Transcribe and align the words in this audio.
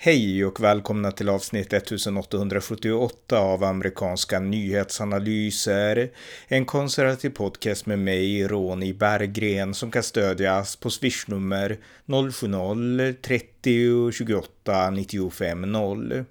Hej 0.00 0.44
och 0.44 0.60
välkomna 0.60 1.12
till 1.12 1.28
avsnitt 1.28 1.72
1878 1.72 3.38
av 3.38 3.64
amerikanska 3.64 4.40
nyhetsanalyser. 4.40 6.10
En 6.48 6.64
konservativ 6.64 7.30
podcast 7.30 7.86
med 7.86 7.98
mig, 7.98 8.48
Ronny 8.48 8.92
Berggren, 8.92 9.74
som 9.74 9.90
kan 9.90 10.02
stödjas 10.02 10.76
på 10.76 10.90
swishnummer 10.90 11.78
070-30 12.06 14.12
28 14.12 14.90
95 14.90 15.72
0. 15.72 16.24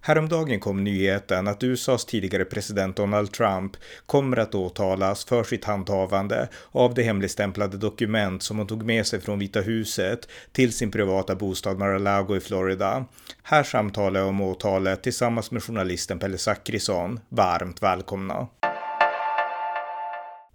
Häromdagen 0.00 0.60
kom 0.60 0.84
nyheten 0.84 1.48
att 1.48 1.62
USAs 1.62 2.04
tidigare 2.04 2.44
president 2.44 2.96
Donald 2.96 3.32
Trump 3.32 3.76
kommer 4.06 4.36
att 4.36 4.54
åtalas 4.54 5.24
för 5.24 5.44
sitt 5.44 5.64
handhavande 5.64 6.48
av 6.70 6.94
det 6.94 7.02
hemligstämplade 7.02 7.76
dokument 7.76 8.42
som 8.42 8.58
hon 8.58 8.66
tog 8.66 8.82
med 8.82 9.06
sig 9.06 9.20
från 9.20 9.38
Vita 9.38 9.60
huset 9.60 10.28
till 10.52 10.72
sin 10.72 10.90
privata 10.90 11.34
bostad 11.34 11.78
Mar-a-Lago 11.78 12.36
i 12.36 12.40
Florida. 12.40 13.04
Här 13.42 13.62
samtalar 13.62 14.20
jag 14.20 14.28
om 14.28 14.40
åtalet 14.40 15.02
tillsammans 15.02 15.50
med 15.50 15.62
journalisten 15.62 16.18
Pelle 16.18 16.38
Zackrisson. 16.38 17.20
Varmt 17.28 17.82
välkomna! 17.82 18.48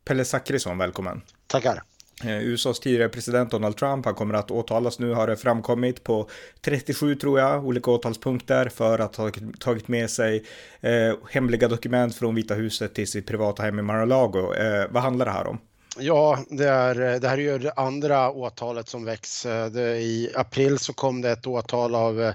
Pelle 0.06 0.26
Zackrisson, 0.26 0.78
välkommen! 0.78 1.22
Tackar! 1.48 1.93
Eh, 2.24 2.42
USAs 2.44 2.80
tidigare 2.80 3.10
president 3.10 3.52
Donald 3.52 3.78
Trump, 3.78 4.06
han 4.06 4.16
kommer 4.16 4.34
att 4.34 4.52
åtalas 4.52 5.00
nu 5.00 5.14
har 5.14 5.28
det 5.28 5.38
framkommit 5.38 6.04
på 6.04 6.30
37 6.62 7.16
tror 7.16 7.40
jag, 7.40 7.66
olika 7.66 7.92
åtalspunkter 7.92 8.70
för 8.70 9.00
att 9.00 9.16
ha 9.16 9.32
tagit 9.60 9.88
med 9.88 10.10
sig 10.10 10.44
eh, 10.82 11.16
hemliga 11.30 11.68
dokument 11.68 12.16
från 12.16 12.36
Vita 12.36 12.54
huset 12.54 12.96
till 12.96 13.08
sitt 13.08 13.28
privata 13.28 13.64
hem 13.64 13.80
i 13.80 13.82
Mar-a-Lago. 13.82 14.54
Eh, 14.54 14.86
vad 14.90 15.04
handlar 15.04 15.26
det 15.26 15.32
här 15.32 15.48
om? 15.48 15.60
Ja, 16.00 16.40
det, 16.50 16.68
är, 16.68 17.14
eh, 17.14 17.20
det 17.20 17.28
här 17.28 17.38
är 17.38 17.42
ju 17.42 17.58
det 17.58 17.72
andra 17.72 18.32
åtalet 18.32 18.88
som 18.88 19.06
väcks. 19.06 19.46
Eh, 19.46 19.66
det, 19.66 19.98
I 19.98 20.32
april 20.36 20.80
så 20.80 20.94
kom 20.94 21.22
det 21.22 21.32
ett 21.32 21.48
åtal 21.48 21.96
av, 21.96 22.34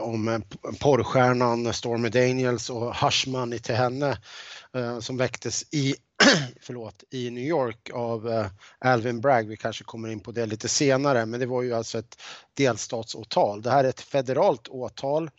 om 0.00 0.42
porrstjärnan 0.80 1.72
Stormy 1.72 2.08
Daniels 2.08 2.70
och 2.70 2.96
hush 2.96 3.28
i 3.54 3.58
till 3.58 3.74
henne 3.74 4.18
som 5.00 5.16
väcktes 5.16 5.74
i 5.74 5.94
förlåt, 6.60 7.04
i 7.10 7.30
New 7.30 7.44
York 7.44 7.90
av 7.94 8.26
uh, 8.26 8.46
Alvin 8.78 9.20
Bragg. 9.20 9.48
Vi 9.48 9.56
kanske 9.56 9.84
kommer 9.84 10.08
in 10.08 10.20
på 10.20 10.32
det 10.32 10.46
lite 10.46 10.68
senare, 10.68 11.26
men 11.26 11.40
det 11.40 11.46
var 11.46 11.62
ju 11.62 11.74
alltså 11.74 11.98
ett 11.98 12.22
delstatsåtal. 12.54 13.62
Det 13.62 13.70
här 13.70 13.84
är 13.84 13.88
ett 13.88 14.00
federalt 14.00 14.68
åtal 14.68 15.30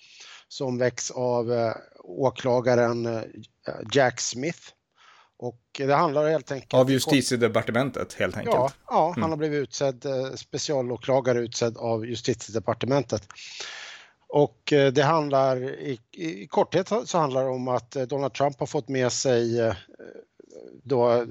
som 0.48 0.78
väcks 0.78 1.12
av 1.12 1.52
uh, 1.52 1.72
åklagaren 2.00 3.06
uh, 3.06 3.22
Jack 3.94 4.22
Smith. 4.22 4.60
Och 5.38 5.62
det 5.78 5.94
handlar 5.94 6.30
helt 6.30 6.52
enkelt... 6.52 6.74
Av 6.74 6.92
justitiedepartementet 6.92 8.14
helt 8.14 8.38
enkelt? 8.38 8.56
Ja, 8.56 8.72
ja 8.88 9.08
han 9.08 9.18
mm. 9.18 9.30
har 9.30 9.38
blivit 9.38 9.64
utsedd, 9.64 10.06
specialåklagare 10.36 11.40
utsedd 11.40 11.78
av 11.78 12.06
justitiedepartementet. 12.06 13.28
Och 14.28 14.60
det 14.94 15.04
handlar 15.04 15.64
i, 15.64 16.00
i 16.12 16.48
korthet 16.48 16.92
så 17.06 17.18
handlar 17.18 17.44
det 17.44 17.50
om 17.50 17.68
att 17.68 17.92
Donald 17.92 18.34
Trump 18.34 18.60
har 18.60 18.68
fått 18.68 18.88
med 18.88 19.12
sig 19.12 19.74
då 20.84 21.26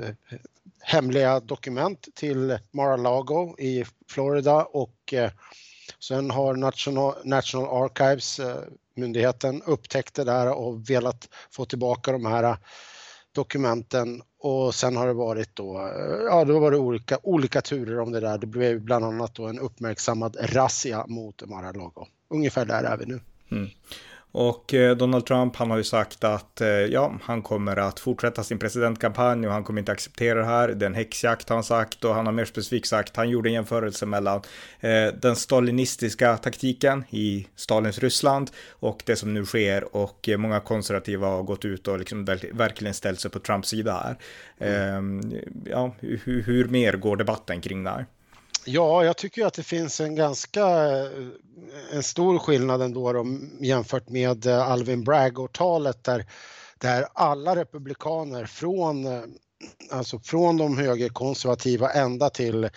hemliga 0.81 1.41
dokument 1.41 2.09
till 2.15 2.59
Mar-a-Lago 2.71 3.57
i 3.59 3.85
Florida 4.09 4.65
och 4.65 5.15
eh, 5.15 5.31
sen 6.01 6.31
har 6.31 6.55
National, 6.55 7.15
National 7.25 7.85
Archives, 7.85 8.41
eh, 8.41 8.57
myndigheten, 8.95 9.63
upptäckt 9.63 10.15
det 10.15 10.25
där 10.25 10.53
och 10.53 10.91
velat 10.91 11.29
få 11.51 11.65
tillbaka 11.65 12.13
de 12.13 12.25
här 12.25 12.45
eh, 12.45 12.57
dokumenten 13.33 14.23
och 14.39 14.75
sen 14.75 14.97
har 14.97 15.07
det 15.07 15.13
varit 15.13 15.57
då, 15.57 15.93
ja 16.31 16.45
det 16.45 16.53
var 16.53 16.71
det 16.71 16.77
olika, 16.77 17.19
olika 17.23 17.61
turer 17.61 18.01
om 18.01 18.13
det 18.13 18.21
där. 18.21 18.39
Det 18.39 18.47
blev 18.47 18.81
bland 18.81 19.05
annat 19.05 19.35
då 19.35 19.47
en 19.47 19.59
uppmärksammad 19.59 20.37
razzia 20.41 21.07
mot 21.07 21.49
Mar-a-Lago. 21.49 22.07
Ungefär 22.29 22.65
där 22.65 22.85
är 22.85 22.97
vi 22.97 23.07
nu. 23.07 23.21
Mm. 23.51 23.71
Och 24.33 24.75
eh, 24.75 24.97
Donald 24.97 25.27
Trump, 25.27 25.57
han 25.57 25.71
har 25.71 25.77
ju 25.77 25.85
sagt 25.85 26.25
att 26.25 26.61
eh, 26.61 26.69
ja, 26.69 27.15
han 27.23 27.43
kommer 27.43 27.77
att 27.77 28.01
fortsätta 28.01 28.45
sin 28.45 28.59
presidentkampanj 28.59 29.47
och 29.47 29.53
han 29.53 29.65
kommer 29.65 29.81
inte 29.81 29.93
acceptera 29.93 30.39
det 30.39 30.45
här. 30.45 30.69
Det 30.69 30.85
är 30.85 30.87
en 30.87 30.95
häxjakt 30.95 31.49
har 31.49 31.57
han 31.57 31.65
sagt 31.65 32.05
och 32.05 32.15
han 32.15 32.27
har 32.27 32.33
mer 32.33 32.45
specifikt 32.45 32.89
sagt, 32.89 33.17
han 33.17 33.31
gjorde 33.31 33.49
en 33.49 33.53
jämförelse 33.53 34.07
mellan 34.07 34.43
eh, 34.81 35.07
den 35.21 35.37
stalinistiska 35.37 36.37
taktiken 36.37 37.05
i 37.11 37.47
Stalins 37.57 37.99
Ryssland 37.99 38.51
och 38.71 39.03
det 39.07 39.17
som 39.17 39.35
nu 39.35 39.45
sker 39.45 39.97
och 39.97 40.29
eh, 40.29 40.39
många 40.39 40.61
konservativa 40.61 41.27
har 41.27 41.43
gått 41.43 41.65
ut 41.65 41.89
och 41.89 41.99
liksom 41.99 42.25
verkligen 42.53 42.95
ställt 42.95 43.21
sig 43.21 43.31
på 43.31 43.39
Trumps 43.39 43.69
sida 43.69 43.93
här. 43.93 44.17
Mm. 44.59 45.21
Eh, 45.33 45.39
ja, 45.65 45.95
hur, 46.01 46.43
hur 46.43 46.69
mer 46.69 46.93
går 46.93 47.17
debatten 47.17 47.61
kring 47.61 47.85
det 47.85 47.91
här? 47.91 48.07
Ja, 48.65 49.05
jag 49.05 49.17
tycker 49.17 49.47
att 49.47 49.55
det 49.55 49.63
finns 49.63 50.01
en 50.01 50.15
ganska 50.15 50.67
eh, 50.99 51.09
en 51.93 52.03
stor 52.03 52.39
skillnad 52.39 52.83
ändå 52.83 53.13
då, 53.13 53.27
jämfört 53.61 54.09
med 54.09 54.47
eh, 54.47 54.71
Alvin 54.71 55.05
Bragg-åtalet 55.05 56.05
där, 56.05 56.27
där 56.79 57.07
alla 57.15 57.57
republikaner 57.57 58.45
från, 58.47 59.07
eh, 59.07 59.23
alltså 59.91 60.19
från 60.19 60.57
de 60.57 60.79
högerkonservativa 60.79 61.91
ända 61.91 62.31
till 62.31 62.69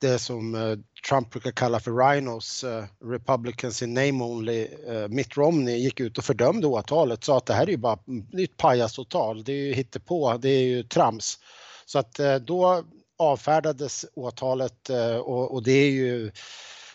det 0.00 0.18
som 0.18 0.76
Trump 1.08 1.30
brukar 1.30 1.50
kalla 1.50 1.80
för 1.80 1.90
rhinos, 1.90 2.64
Republicans 3.04 3.82
in 3.82 3.94
name 3.94 4.24
only, 4.24 4.68
Mitt 5.08 5.36
Romney 5.36 5.76
gick 5.76 6.00
ut 6.00 6.18
och 6.18 6.24
fördömde 6.24 6.66
åtalet, 6.66 7.24
sa 7.24 7.36
att 7.36 7.46
det 7.46 7.54
här 7.54 7.66
är 7.66 7.70
ju 7.70 7.76
bara 7.76 7.98
det 8.06 8.42
är 8.42 8.44
ett 8.44 8.56
pajasåtal, 8.56 9.44
det 9.44 9.52
är 9.52 9.56
ju 9.56 9.72
hittepå, 9.72 10.36
det 10.36 10.48
är 10.48 10.62
ju 10.62 10.82
trams. 10.82 11.38
Så 11.86 11.98
att 11.98 12.20
då 12.46 12.84
avfärdades 13.20 14.06
åtalet 14.14 14.90
och, 15.24 15.54
och 15.54 15.62
det 15.62 15.72
är 15.72 15.90
ju 15.90 16.32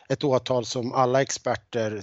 ett 0.10 0.24
åtal 0.24 0.66
som 0.66 0.94
alla 0.94 1.22
experter 1.22 2.02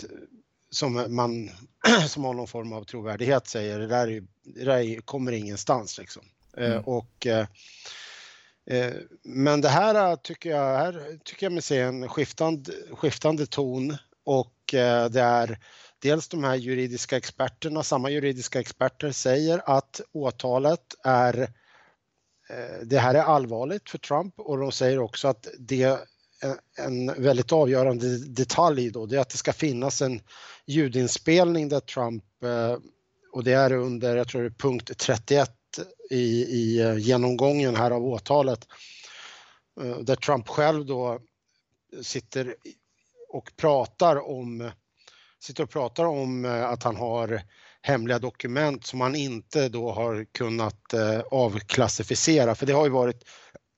som 0.70 1.06
man 1.08 1.50
som 2.08 2.24
har 2.24 2.34
någon 2.34 2.46
form 2.46 2.72
av 2.72 2.84
trovärdighet 2.84 3.46
säger 3.46 3.78
det 3.78 3.86
där, 3.86 4.08
är, 4.08 4.22
det 4.44 4.64
där 4.64 5.00
kommer 5.00 5.32
ingenstans 5.32 5.98
liksom. 5.98 6.22
Eh, 6.56 6.72
mm. 6.72 6.84
och, 6.84 7.26
eh, 7.26 7.46
eh, 8.70 8.92
men 9.22 9.60
det 9.60 9.68
här 9.68 10.16
tycker 10.16 10.50
jag, 10.50 10.78
här 10.78 11.18
tycker 11.24 11.46
jag 11.46 11.52
mig 11.52 11.62
se 11.62 11.80
en 11.80 12.08
skiftande, 12.08 12.72
skiftande 12.92 13.46
ton 13.46 13.96
och 14.24 14.54
det 15.10 15.20
är 15.20 15.58
dels 15.98 16.28
de 16.28 16.44
här 16.44 16.54
juridiska 16.54 17.16
experterna, 17.16 17.82
samma 17.82 18.10
juridiska 18.10 18.60
experter 18.60 19.12
säger 19.12 19.62
att 19.76 20.00
åtalet 20.12 20.94
är 21.04 21.48
Eh, 22.52 22.86
det 22.86 22.98
här 22.98 23.14
är 23.14 23.22
allvarligt 23.22 23.90
för 23.90 23.98
Trump 23.98 24.34
och 24.40 24.58
de 24.58 24.72
säger 24.72 24.98
också 24.98 25.28
att 25.28 25.48
det 25.58 26.00
en 26.78 27.22
väldigt 27.22 27.52
avgörande 27.52 28.18
detalj 28.18 28.90
då, 28.90 29.06
det 29.06 29.16
är 29.16 29.20
att 29.20 29.30
det 29.30 29.36
ska 29.36 29.52
finnas 29.52 30.02
en 30.02 30.20
ljudinspelning 30.66 31.68
där 31.68 31.80
Trump, 31.80 32.24
eh, 32.44 32.76
och 33.32 33.44
det 33.44 33.52
är 33.52 33.72
under, 33.72 34.16
jag 34.16 34.28
tror 34.28 34.42
det 34.42 34.48
är 34.48 34.50
punkt 34.50 34.90
31 34.98 35.50
i, 36.10 36.42
i 36.42 36.80
eh, 36.80 36.98
genomgången 36.98 37.76
här 37.76 37.90
av 37.90 38.04
åtalet, 38.04 38.68
där 40.00 40.16
Trump 40.16 40.48
själv 40.48 40.86
då 40.86 41.20
sitter 42.02 42.56
och 43.28 43.52
pratar 43.56 44.30
om, 44.30 44.70
sitter 45.40 45.62
och 45.62 45.70
pratar 45.70 46.04
om 46.04 46.44
att 46.44 46.82
han 46.82 46.96
har 46.96 47.42
hemliga 47.82 48.18
dokument 48.18 48.86
som 48.86 49.00
han 49.00 49.14
inte 49.14 49.68
då 49.68 49.92
har 49.92 50.26
kunnat 50.32 50.94
avklassificera. 51.30 52.54
För 52.54 52.66
det 52.66 52.72
har 52.72 52.84
ju 52.84 52.90
varit 52.90 53.24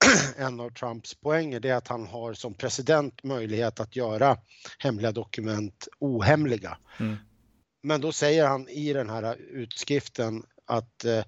en 0.37 0.61
av 0.61 0.71
Trumps 0.71 1.15
poänger 1.15 1.61
det 1.61 1.69
är 1.69 1.75
att 1.75 1.89
han 1.89 2.07
har 2.07 2.35
som 2.35 2.55
president 2.55 3.23
möjlighet 3.23 3.81
att 3.81 3.97
göra 3.97 4.37
hemliga 4.79 5.13
dokument 5.13 5.89
ohemliga. 5.99 6.79
Mm. 7.01 7.17
Men 7.83 8.01
då 8.01 8.13
säger 8.13 8.47
han 8.47 8.69
i 8.69 8.93
den 8.93 9.11
här 9.11 9.37
utskriften 9.37 10.43
att 10.67 11.05
eh, 11.05 11.25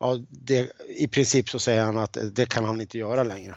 ja, 0.00 0.18
det, 0.28 0.72
i 0.88 1.08
princip 1.08 1.48
så 1.48 1.58
säger 1.58 1.84
han 1.84 1.98
att 1.98 2.16
det 2.32 2.46
kan 2.46 2.64
han 2.64 2.80
inte 2.80 2.98
göra 2.98 3.22
längre. 3.22 3.56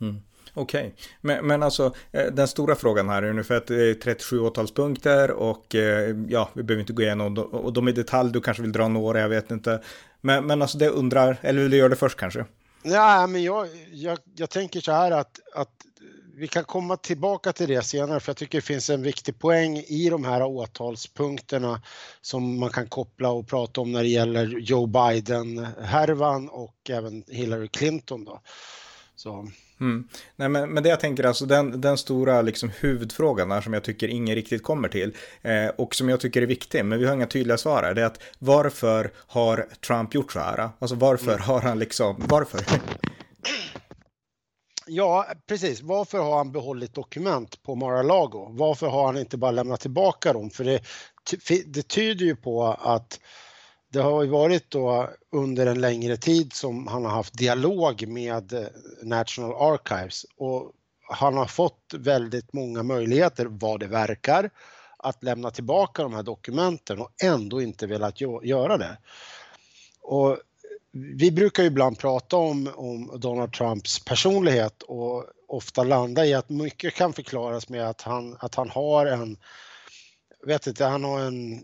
Mm. 0.00 0.22
Okej, 0.54 0.80
okay. 0.80 0.90
men, 1.20 1.46
men 1.46 1.62
alltså 1.62 1.94
eh, 2.12 2.26
den 2.26 2.48
stora 2.48 2.74
frågan 2.74 3.08
här 3.08 3.22
är 3.22 3.30
ungefär 3.30 3.54
att 3.54 3.66
det 3.66 3.90
är 3.90 3.94
37 3.94 4.40
åtalspunkter 4.40 5.30
och 5.30 5.74
eh, 5.74 6.16
ja, 6.28 6.50
vi 6.54 6.62
behöver 6.62 6.80
inte 6.80 6.92
gå 6.92 7.02
igenom 7.02 7.38
och 7.38 7.72
de 7.72 7.88
i 7.88 7.92
detalj, 7.92 8.32
du 8.32 8.40
kanske 8.40 8.62
vill 8.62 8.72
dra 8.72 8.88
några, 8.88 9.20
jag 9.20 9.28
vet 9.28 9.50
inte. 9.50 9.82
Men, 10.20 10.46
men 10.46 10.62
alltså 10.62 10.78
det 10.78 10.88
undrar, 10.88 11.36
eller 11.42 11.62
vill 11.62 11.70
du 11.70 11.76
göra 11.76 11.88
det 11.88 11.96
först 11.96 12.18
kanske? 12.18 12.44
Ja, 12.82 13.26
men 13.26 13.42
jag, 13.42 13.68
jag, 13.92 14.18
jag 14.34 14.50
tänker 14.50 14.80
så 14.80 14.92
här 14.92 15.10
att, 15.10 15.40
att 15.54 15.70
vi 16.40 16.48
kan 16.48 16.64
komma 16.64 16.96
tillbaka 16.96 17.52
till 17.52 17.68
det 17.68 17.82
senare 17.82 18.20
för 18.20 18.30
jag 18.30 18.36
tycker 18.36 18.58
det 18.58 18.62
finns 18.62 18.90
en 18.90 19.02
viktig 19.02 19.38
poäng 19.38 19.78
i 19.78 20.10
de 20.10 20.24
här 20.24 20.42
åtalspunkterna 20.42 21.82
som 22.20 22.58
man 22.58 22.70
kan 22.70 22.88
koppla 22.88 23.30
och 23.30 23.48
prata 23.48 23.80
om 23.80 23.92
när 23.92 24.02
det 24.02 24.08
gäller 24.08 24.46
Joe 24.46 24.86
Biden-härvan 24.86 26.48
och 26.48 26.90
även 26.90 27.24
Hillary 27.28 27.68
Clinton. 27.68 28.24
Då. 28.24 28.40
Så. 29.16 29.48
Mm. 29.80 30.08
Nej, 30.36 30.48
men, 30.48 30.70
men 30.70 30.82
det 30.82 30.88
jag 30.88 31.00
tänker 31.00 31.24
alltså 31.24 31.46
den, 31.46 31.80
den 31.80 31.98
stora 31.98 32.42
liksom, 32.42 32.70
huvudfrågan 32.80 33.48
där 33.48 33.60
som 33.60 33.72
jag 33.72 33.84
tycker 33.84 34.08
ingen 34.08 34.34
riktigt 34.34 34.62
kommer 34.62 34.88
till 34.88 35.16
eh, 35.42 35.66
och 35.66 35.94
som 35.94 36.08
jag 36.08 36.20
tycker 36.20 36.42
är 36.42 36.46
viktig, 36.46 36.84
men 36.84 36.98
vi 36.98 37.06
har 37.06 37.14
inga 37.14 37.26
tydliga 37.26 37.58
svar 37.58 37.82
här, 37.82 37.94
det 37.94 38.02
är 38.02 38.06
att 38.06 38.22
varför 38.38 39.12
har 39.16 39.68
Trump 39.86 40.14
gjort 40.14 40.32
så 40.32 40.40
här? 40.40 40.70
Alltså 40.78 40.96
varför 40.96 41.32
mm. 41.32 41.42
har 41.42 41.60
han 41.60 41.78
liksom, 41.78 42.22
varför? 42.28 42.60
Ja, 44.86 45.26
precis. 45.48 45.82
Varför 45.82 46.18
har 46.18 46.36
han 46.36 46.52
behållit 46.52 46.94
dokument 46.94 47.62
på 47.62 47.74
Mar-a-Lago? 47.74 48.48
Varför 48.50 48.86
har 48.86 49.06
han 49.06 49.18
inte 49.18 49.36
bara 49.36 49.50
lämnat 49.50 49.80
tillbaka 49.80 50.32
dem? 50.32 50.50
För 50.50 50.64
det, 50.64 50.80
det 51.66 51.88
tyder 51.88 52.26
ju 52.26 52.36
på 52.36 52.66
att 52.66 53.20
det 53.92 54.00
har 54.00 54.22
ju 54.22 54.28
varit 54.28 54.70
då 54.70 55.10
under 55.32 55.66
en 55.66 55.80
längre 55.80 56.16
tid 56.16 56.52
som 56.52 56.86
han 56.86 57.04
har 57.04 57.12
haft 57.12 57.38
dialog 57.38 58.08
med 58.08 58.52
eh, 58.52 58.66
National 59.02 59.72
Archives 59.72 60.26
och 60.36 60.72
han 61.12 61.36
har 61.36 61.46
fått 61.46 61.94
väldigt 61.98 62.52
många 62.52 62.82
möjligheter, 62.82 63.46
vad 63.46 63.80
det 63.80 63.86
verkar, 63.86 64.50
att 64.96 65.24
lämna 65.24 65.50
tillbaka 65.50 66.02
de 66.02 66.14
här 66.14 66.22
dokumenten 66.22 67.00
och 67.00 67.10
ändå 67.22 67.62
inte 67.62 67.86
velat 67.86 68.20
göra 68.42 68.76
det. 68.76 68.98
Och 70.00 70.38
vi 70.92 71.30
brukar 71.30 71.62
ju 71.62 71.66
ibland 71.66 71.98
prata 71.98 72.36
om, 72.36 72.70
om 72.74 73.20
Donald 73.20 73.52
Trumps 73.52 74.04
personlighet 74.04 74.82
och 74.82 75.24
ofta 75.48 75.84
landa 75.84 76.26
i 76.26 76.34
att 76.34 76.48
mycket 76.48 76.94
kan 76.94 77.12
förklaras 77.12 77.68
med 77.68 77.88
att 77.88 78.02
han, 78.02 78.36
att 78.40 78.54
han 78.54 78.70
har 78.70 79.06
en, 79.06 79.36
vet 80.46 80.66
inte, 80.66 80.84
han 80.84 81.04
har 81.04 81.20
en 81.20 81.60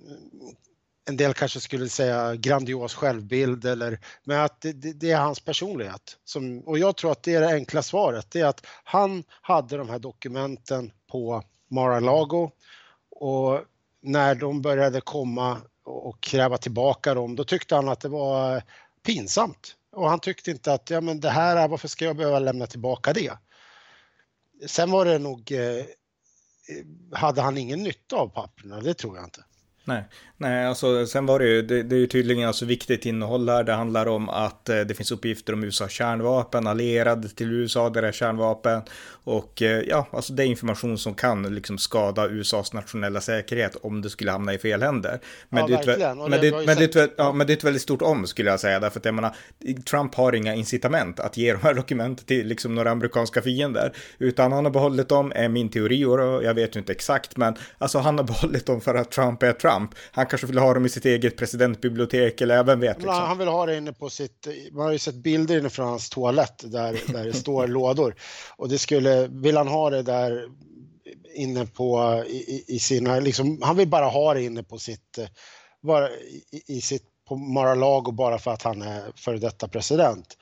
en 1.09 1.17
del 1.17 1.35
kanske 1.35 1.61
skulle 1.61 1.89
säga 1.89 2.35
grandios 2.35 2.95
självbild 2.95 3.65
eller 3.65 4.01
men 4.25 4.41
att 4.41 4.61
det, 4.61 4.73
det, 4.73 5.11
är 5.11 5.19
hans 5.19 5.41
personlighet. 5.41 6.19
Som, 6.25 6.61
och 6.61 6.79
jag 6.79 6.97
tror 6.97 7.13
att 7.13 7.23
det 7.23 7.35
är 7.35 7.41
det 7.41 7.55
enkla 7.55 7.83
svaret. 7.83 8.31
Det 8.31 8.41
är 8.41 8.47
att 8.47 8.67
han 8.85 9.25
hade 9.31 9.77
de 9.77 9.89
här 9.89 9.99
dokumenten 9.99 10.93
på 11.11 11.43
Mar-a-Lago 11.69 12.51
och 13.11 13.61
när 14.03 14.35
de 14.35 14.63
började 14.63 15.01
komma 15.01 15.59
och 15.85 16.21
kräva 16.21 16.59
tillbaka 16.59 17.15
dem, 17.15 17.37
då 17.37 17.45
tyckte 17.45 17.75
han 17.75 17.89
att 17.89 18.01
det 18.01 18.09
var 18.09 18.63
pinsamt. 19.03 19.77
Och 19.93 20.09
han 20.09 20.21
tyckte 20.21 20.51
inte 20.51 20.73
att, 20.73 20.91
ja 20.91 21.01
men 21.01 21.21
det 21.21 21.31
här, 21.31 21.69
varför 21.69 21.89
ska 21.89 22.05
jag 22.05 22.17
behöva 22.17 22.39
lämna 22.39 22.67
tillbaka 22.67 23.13
det? 23.13 23.33
Sen 24.67 24.91
var 24.91 25.05
det 25.05 25.19
nog, 25.19 25.53
eh, 25.53 25.85
hade 27.13 27.43
han 27.43 27.59
ingen 27.59 27.83
nytta 27.83 28.17
av 28.17 28.29
papperna, 28.29 28.81
det 28.81 28.95
tror 28.95 29.17
jag 29.17 29.25
inte. 29.25 29.45
Nej, 29.89 30.05
nej, 30.37 30.67
alltså 30.67 31.07
sen 31.07 31.27
var 31.27 31.39
det 31.39 31.47
ju, 31.47 31.63
det, 31.63 31.83
det 31.83 31.97
är 31.97 31.99
ju 31.99 32.07
tydligen 32.07 32.49
alltså 32.49 32.65
viktigt 32.65 33.07
innehåll 33.07 33.49
här. 33.49 33.65
Det 33.65 33.73
handlar 33.73 34.07
om 34.07 34.29
att 34.29 34.69
eh, 34.69 34.81
det 34.81 34.95
finns 34.95 35.13
uppgifter 35.13 35.53
om 35.53 35.65
USA 35.65 35.89
kärnvapen, 35.89 36.67
allierade 36.67 37.29
till 37.29 37.53
USA, 37.53 37.91
deras 37.91 38.15
kärnvapen. 38.15 38.83
Och 39.25 39.63
eh, 39.63 39.83
ja, 39.89 40.07
alltså 40.11 40.33
det 40.33 40.45
är 40.45 40.47
information 40.47 40.99
som 40.99 41.15
kan 41.15 41.55
liksom 41.55 41.79
skada 41.79 42.29
USAs 42.29 42.73
nationella 42.73 43.21
säkerhet 43.21 43.77
om 43.83 44.03
det 44.03 44.11
skulle 44.11 44.31
hamna 44.31 44.55
i 44.55 44.59
fel 44.59 44.83
händer. 44.83 45.21
Men, 45.49 45.61
ja, 45.61 45.67
det, 45.67 45.89
är 47.49 47.51
ett, 47.51 47.65
väldigt 47.65 47.83
stort 47.83 48.03
om 48.03 48.27
skulle 48.27 48.51
jag 48.51 48.61
säga, 48.61 48.81
därför 48.81 49.01
att 49.01 49.05
jag 49.05 49.15
menar, 49.15 49.37
Trump 49.91 50.15
har 50.15 50.33
inga 50.33 50.55
incitament 50.55 51.21
att 51.21 51.37
ge 51.37 51.53
de 51.53 51.63
här 51.63 51.75
dokumenten 51.75 52.27
till 52.27 52.47
liksom 52.47 52.75
några 52.75 52.91
amerikanska 52.91 53.43
fiender, 53.43 53.93
utan 54.19 54.53
han 54.53 54.65
har 54.65 54.73
behållit 54.73 55.09
dem, 55.09 55.33
är 55.35 55.49
min 55.49 55.69
teori, 55.69 56.05
och 56.05 56.45
jag 56.45 56.55
vet 56.55 56.77
ju 56.77 56.81
inte 56.81 56.93
exakt, 56.93 57.37
men 57.37 57.55
alltså 57.79 57.99
han 57.99 58.19
har 58.19 58.25
behållit 58.25 58.67
dem 58.67 58.81
för 58.81 58.95
att 58.95 59.11
Trump 59.11 59.43
är 59.43 59.53
Trump. 59.53 59.76
Trump. 59.77 59.95
Han 60.13 60.27
kanske 60.27 60.47
vill 60.47 60.59
ha 60.59 60.75
dem 60.75 60.87
i 60.87 60.89
sitt 60.89 61.05
eget 61.05 61.37
presidentbibliotek 61.37 62.41
eller 62.41 62.59
även 62.59 62.81
vet. 62.81 62.97
Liksom. 62.97 63.15
Han 63.15 63.39
vill 63.39 63.49
ha 63.49 63.67
det 63.67 63.77
inne 63.77 63.93
på 63.93 64.11
sitt, 64.11 64.47
man 64.73 64.85
har 64.85 64.93
ju 64.93 64.99
sett 64.99 65.15
bilder 65.15 65.59
inne 65.59 65.71
från 65.71 65.89
hans 65.89 66.11
toalett 66.11 66.73
där, 66.73 67.01
där 67.13 67.25
det 67.25 67.33
står 67.33 67.67
lådor. 67.77 68.15
Och 68.57 68.69
det 68.69 68.79
skulle, 68.79 69.27
vill 69.27 69.57
han 69.57 69.69
ha 69.69 69.91
det 69.91 70.03
där 70.03 70.45
inne 71.35 71.67
på 71.67 72.23
i, 72.27 72.65
i 72.69 72.79
sina, 72.79 73.21
liksom, 73.21 73.63
han 73.63 73.77
vill 73.77 73.89
bara 73.89 74.07
ha 74.07 74.35
det 74.35 74.43
inne 74.43 74.63
på 74.63 74.79
sitt, 74.79 75.19
bara 75.83 76.11
i, 76.11 76.63
i 76.67 76.81
sitt 76.81 77.03
på 77.29 77.37
Mar-a-Lago 77.37 78.13
bara 78.13 78.39
för 78.39 78.51
att 78.51 78.63
han 78.63 78.83
är 78.83 79.13
före 79.17 79.39
detta 79.39 79.69
president. 79.69 80.37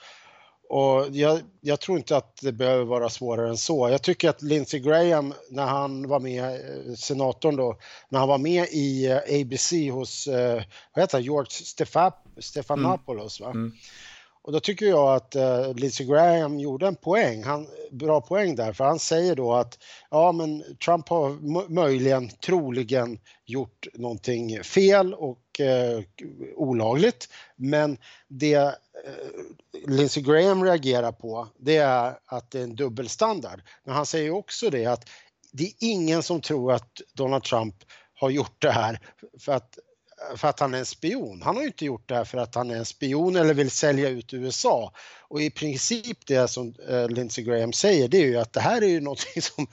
Och 0.69 1.07
jag, 1.13 1.41
jag, 1.61 1.81
tror 1.81 1.99
inte 1.99 2.17
att 2.17 2.39
det 2.43 2.53
behöver 2.53 2.85
vara 2.85 3.09
svårare 3.09 3.49
än 3.49 3.57
så. 3.57 3.89
Jag 3.89 4.03
tycker 4.03 4.29
att 4.29 4.43
Lindsey 4.43 4.81
Graham, 4.81 5.35
när 5.51 5.67
han 5.67 6.09
var 6.09 6.21
med, 6.21 6.45
eh, 6.45 6.95
senatorn 6.95 7.57
då, 7.57 7.79
när 8.09 8.19
han 8.19 8.29
var 8.29 8.39
med 8.39 8.69
i 8.71 9.07
eh, 9.07 9.17
ABC 9.17 9.73
hos, 9.93 10.27
eh, 10.27 10.63
vad 10.95 11.03
heter 11.03 11.19
han, 11.19 11.23
George 11.23 11.51
Stephanopoulos, 12.39 13.41
mm. 13.41 13.53
va? 13.53 13.59
Mm. 13.59 13.73
Och 14.45 14.53
då 14.53 14.61
tycker 14.61 14.87
jag 14.87 15.15
att 15.15 15.37
uh, 15.37 15.75
Lindsey 15.75 16.07
Graham 16.07 16.61
gjorde 16.61 16.87
en 16.87 16.97
poäng, 16.97 17.45
han, 17.45 17.67
bra 17.91 18.21
poäng 18.21 18.57
där, 18.57 18.73
för 18.73 18.85
han 18.85 18.99
säger 18.99 19.37
då 19.37 19.53
att 19.53 19.79
ja 20.11 20.33
men 20.33 20.65
Trump 20.85 21.09
har 21.09 21.31
möjligen, 21.71 22.29
troligen 22.29 23.19
gjort 23.45 23.87
någonting 23.95 24.63
fel 24.65 25.15
och 25.15 25.61
uh, 25.61 26.05
olagligt, 26.57 27.29
men 27.57 27.97
det 28.29 28.75
Eh, 29.05 29.87
Lindsey 29.87 30.23
Graham 30.23 30.65
reagerar 30.65 31.13
på 31.13 31.49
det 31.59 31.77
är 31.77 32.19
att 32.27 32.51
det 32.51 32.59
är 32.59 32.65
en 32.65 32.77
dubbelstandard. 32.77 33.63
Men 33.85 33.95
han 33.95 34.07
säger 34.07 34.31
också 34.31 34.71
det 34.71 34.87
att 34.87 35.09
det 35.53 35.65
är 35.65 35.73
ingen 35.79 36.23
som 36.23 36.41
tror 36.41 36.73
att 36.73 37.01
Donald 37.13 37.43
Trump 37.45 37.75
har 38.15 38.31
gjort 38.31 38.63
det 38.63 38.71
här 38.71 39.01
för 39.39 39.53
att 39.53 39.79
för 40.37 40.49
att 40.49 40.61
han 40.61 40.75
är 40.75 40.79
en 40.79 40.87
spion. 40.87 41.43
Han 41.43 41.55
har 41.55 41.63
ju 41.63 41.69
inte 41.69 41.85
gjort 41.85 42.09
det 42.09 42.15
här 42.15 42.25
för 42.25 42.39
att 42.39 42.55
han 42.55 42.71
är 42.71 42.77
en 42.77 42.85
spion 42.85 43.37
eller 43.37 43.55
vill 43.55 43.71
sälja 43.71 44.09
ut 44.09 44.35
USA. 44.35 44.93
Och 45.29 45.43
i 45.43 45.51
princip 45.51 46.27
det 46.27 46.49
som 46.49 46.75
uh, 46.91 47.09
Lindsey 47.09 47.45
Graham 47.45 47.73
säger 47.73 48.09
det 48.09 48.19
är 48.19 48.27
ju 48.27 48.37
att 48.37 48.53
det 48.53 48.61
här 48.61 48.83
är 48.83 48.87
ju 48.87 49.01
någonting 49.01 49.43
som 49.43 49.67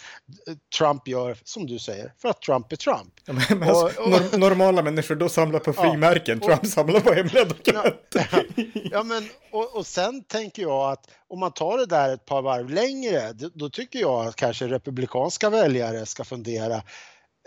Trump 0.77 1.07
gör, 1.07 1.37
som 1.43 1.67
du 1.67 1.79
säger, 1.79 2.13
för 2.21 2.29
att 2.29 2.41
Trump 2.41 2.71
är 2.71 2.75
Trump. 2.75 3.13
Ja, 3.25 3.33
men, 3.33 3.59
men 3.59 3.69
och, 3.69 3.77
alltså, 3.77 4.01
och, 4.01 4.39
normala 4.39 4.81
människor 4.81 5.15
då 5.15 5.29
samlar 5.29 5.59
på 5.59 5.73
frimärken, 5.73 6.39
ja, 6.41 6.47
Trump 6.47 6.67
samlar 6.67 6.99
på 6.99 7.13
hemliga 7.13 7.45
dokument. 7.45 7.95
Ja, 8.13 8.43
ja 8.91 9.03
men 9.03 9.29
och, 9.51 9.75
och 9.75 9.87
sen 9.87 10.23
tänker 10.23 10.61
jag 10.61 10.91
att 10.91 11.05
om 11.27 11.39
man 11.39 11.51
tar 11.51 11.77
det 11.77 11.85
där 11.85 12.13
ett 12.13 12.25
par 12.25 12.41
varv 12.41 12.69
längre, 12.69 13.33
då, 13.33 13.49
då 13.53 13.69
tycker 13.69 13.99
jag 13.99 14.27
att 14.27 14.35
kanske 14.35 14.67
republikanska 14.67 15.49
väljare 15.49 16.05
ska 16.05 16.23
fundera 16.23 16.81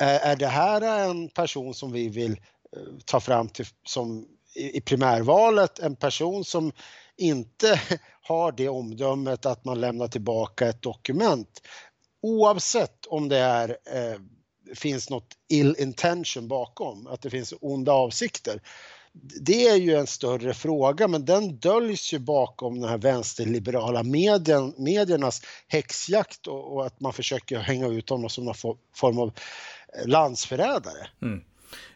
är 0.00 0.36
det 0.36 0.46
här 0.46 0.80
en 1.10 1.28
person 1.28 1.74
som 1.74 1.92
vi 1.92 2.08
vill 2.08 2.36
Eh, 2.76 2.82
ta 3.04 3.20
fram 3.20 3.48
till, 3.48 3.66
som 3.86 4.26
i 4.54 4.80
primärvalet 4.80 5.78
en 5.78 5.96
person 5.96 6.44
som 6.44 6.72
inte 7.16 7.80
har 8.22 8.52
det 8.52 8.68
omdömet 8.68 9.46
att 9.46 9.64
man 9.64 9.80
lämnar 9.80 10.08
tillbaka 10.08 10.68
ett 10.68 10.82
dokument 10.82 11.60
oavsett 12.24 13.06
om 13.06 13.28
det 13.28 13.38
är, 13.38 13.68
eh, 13.68 14.20
finns 14.74 15.10
något 15.10 15.28
ill 15.48 15.76
intention 15.78 16.48
bakom, 16.48 17.06
att 17.06 17.22
det 17.22 17.30
finns 17.30 17.54
onda 17.60 17.92
avsikter. 17.92 18.60
Det 19.40 19.68
är 19.68 19.76
ju 19.76 19.96
en 19.96 20.06
större 20.06 20.54
fråga 20.54 21.08
men 21.08 21.24
den 21.24 21.56
döljs 21.56 22.12
ju 22.12 22.18
bakom 22.18 22.80
den 22.80 22.90
här 22.90 22.98
vänsterliberala 22.98 24.02
medien, 24.02 24.74
mediernas 24.78 25.42
häxjakt 25.68 26.46
och, 26.46 26.74
och, 26.74 26.86
att 26.86 27.00
man 27.00 27.12
försöker 27.12 27.58
hänga 27.58 27.86
ut 27.86 28.10
honom 28.10 28.30
som 28.30 28.44
någon 28.44 28.76
form 28.94 29.18
av 29.18 29.32
eh, 29.98 30.06
landsförrädare. 30.06 31.08
Mm. 31.22 31.44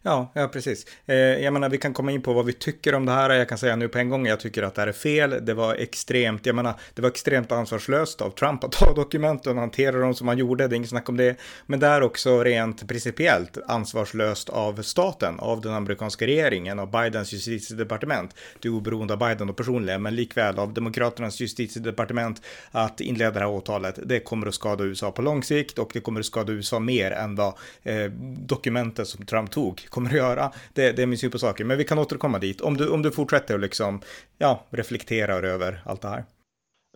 Ja, 0.02 0.32
ja 0.34 0.48
precis. 0.48 0.86
Eh, 1.06 1.16
jag 1.16 1.52
menar, 1.52 1.68
vi 1.68 1.78
kan 1.78 1.94
komma 1.94 2.12
in 2.12 2.22
på 2.22 2.32
vad 2.32 2.44
vi 2.44 2.52
tycker 2.52 2.94
om 2.94 3.06
det 3.06 3.12
här. 3.12 3.30
Jag 3.30 3.48
kan 3.48 3.58
säga 3.58 3.76
nu 3.76 3.88
på 3.88 3.98
en 3.98 4.10
gång, 4.10 4.26
jag 4.26 4.40
tycker 4.40 4.62
att 4.62 4.74
det 4.74 4.80
här 4.80 4.88
är 4.88 4.92
fel. 4.92 5.34
Det 5.42 5.54
var 5.54 5.74
extremt, 5.74 6.46
jag 6.46 6.56
menar, 6.56 6.74
det 6.94 7.02
var 7.02 7.08
extremt 7.08 7.52
ansvarslöst 7.52 8.20
av 8.20 8.30
Trump 8.30 8.64
att 8.64 8.72
ta 8.72 8.92
dokumenten 8.96 9.52
och 9.52 9.60
hantera 9.60 9.98
dem 9.98 10.14
som 10.14 10.28
han 10.28 10.38
gjorde. 10.38 10.68
Det 10.68 10.74
är 10.74 10.76
inget 10.76 10.90
snack 10.90 11.08
om 11.08 11.16
det. 11.16 11.36
Men 11.66 11.80
det 11.80 11.86
är 11.86 12.02
också 12.02 12.44
rent 12.44 12.88
principiellt 12.88 13.58
ansvarslöst 13.66 14.48
av 14.48 14.82
staten, 14.82 15.40
av 15.40 15.60
den 15.60 15.74
amerikanska 15.74 16.26
regeringen, 16.26 16.78
av 16.78 16.90
Bidens 16.90 17.32
justitiedepartement. 17.32 18.34
Det 18.60 18.68
är 18.68 18.72
oberoende 18.72 19.14
av 19.14 19.18
Biden 19.18 19.48
och 19.48 19.56
personligen, 19.56 20.02
men 20.02 20.16
likväl 20.16 20.58
av 20.58 20.74
demokraternas 20.74 21.40
justitiedepartement 21.40 22.42
att 22.70 23.00
inleda 23.00 23.30
det 23.30 23.40
här 23.40 23.48
åtalet. 23.48 23.98
Det 24.04 24.20
kommer 24.20 24.46
att 24.46 24.54
skada 24.54 24.84
USA 24.84 25.10
på 25.10 25.22
lång 25.22 25.42
sikt 25.42 25.78
och 25.78 25.90
det 25.92 26.00
kommer 26.00 26.20
att 26.20 26.26
skada 26.26 26.52
USA 26.52 26.78
mer 26.78 27.10
än 27.10 27.34
vad 27.34 27.54
eh, 27.82 28.04
dokumenten 28.38 29.06
som 29.06 29.26
Trump 29.26 29.50
tog 29.50 29.87
kommer 29.88 30.10
att 30.10 30.16
göra. 30.16 30.52
Det, 30.72 30.92
det 30.92 31.02
är 31.02 31.06
min 31.06 31.18
syn 31.18 31.30
på 31.30 31.38
saker, 31.38 31.64
men 31.64 31.78
vi 31.78 31.84
kan 31.84 31.98
återkomma 31.98 32.38
dit. 32.38 32.60
Om 32.60 32.76
du, 32.76 32.88
om 32.88 33.02
du 33.02 33.10
fortsätter 33.10 33.54
och 33.54 33.60
liksom, 33.60 34.00
ja, 34.38 34.66
reflekterar 34.70 35.42
över 35.42 35.82
allt 35.84 36.02
det 36.02 36.08
här. 36.08 36.24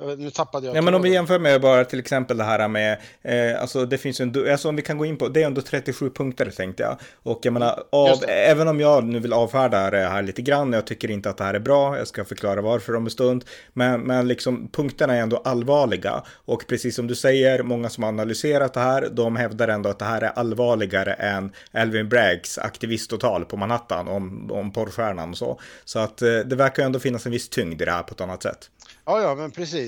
Nu 0.01 0.31
tappade 0.31 0.67
jag. 0.67 0.77
Ja, 0.77 0.83
men 0.83 0.95
om 0.95 1.03
vi 1.03 1.13
jämför 1.13 1.39
med 1.39 1.61
bara 1.61 1.85
till 1.85 1.99
exempel 1.99 2.37
det 2.37 2.45
här 2.45 2.69
med, 2.69 2.99
eh, 3.23 3.61
alltså 3.61 3.87
det 3.87 3.99
finns 3.99 4.21
en, 4.21 4.51
alltså 4.51 4.69
om 4.69 4.77
vi 4.77 4.83
kan 4.83 4.99
gå 4.99 5.05
in 5.05 5.17
på, 5.17 5.29
det 5.29 5.43
är 5.43 5.47
ändå 5.47 5.61
37 5.61 6.11
punkter 6.11 6.51
tänkte 6.51 6.83
jag. 6.83 6.97
Och 7.23 7.41
jag 7.43 7.53
menar, 7.53 7.85
av, 7.93 8.25
även 8.29 8.69
om 8.69 8.81
jag 8.81 9.05
nu 9.05 9.21
vill 9.21 9.33
avfärda 9.33 9.91
det 9.91 9.99
här 9.99 10.23
lite 10.23 10.43
grann, 10.43 10.73
jag 10.73 10.87
tycker 10.87 11.11
inte 11.11 11.31
att 11.31 11.37
det 11.37 11.45
här 11.45 11.55
är 11.55 11.59
bra, 11.59 11.99
jag 11.99 12.09
ska 12.09 12.25
förklara 12.25 12.61
varför 12.61 12.97
om 12.97 13.05
en 13.05 13.11
stund, 13.11 13.45
men, 13.73 14.01
men 14.01 14.29
liksom 14.29 14.69
punkterna 14.73 15.17
är 15.17 15.21
ändå 15.21 15.37
allvarliga. 15.37 16.23
Och 16.45 16.65
precis 16.69 16.97
som 16.97 17.07
du 17.07 17.15
säger, 17.15 17.63
många 17.63 17.89
som 17.89 18.03
har 18.03 18.09
analyserat 18.09 18.75
det 18.75 18.81
här, 18.81 19.09
de 19.13 19.37
hävdar 19.37 19.69
ändå 19.69 19.89
att 19.91 19.99
det 19.99 20.05
här 20.05 20.21
är 20.23 20.31
allvarligare 20.31 21.13
än 21.13 21.53
Elvin 21.73 22.09
Braggs 22.09 22.59
aktiviståtal 22.59 23.45
på 23.45 23.57
Manhattan 23.57 24.09
om, 24.09 24.51
om 24.53 24.73
porrstjärnan 24.73 25.31
och 25.31 25.39
så. 25.39 25.61
Så 25.85 25.99
att 25.99 26.23
eh, 26.23 26.29
det 26.29 26.57
verkar 26.57 26.85
ändå 26.85 26.99
finnas 26.99 27.27
en 27.27 27.33
viss 27.33 27.49
tyngd 27.49 27.83
i 27.83 27.85
det 27.85 27.93
här 27.93 28.03
på 28.03 28.15
ett 28.15 28.21
annat 28.21 28.43
sätt. 28.43 28.71
Ja, 29.05 29.23
ja, 29.23 29.35
men 29.35 29.51
precis. 29.51 29.82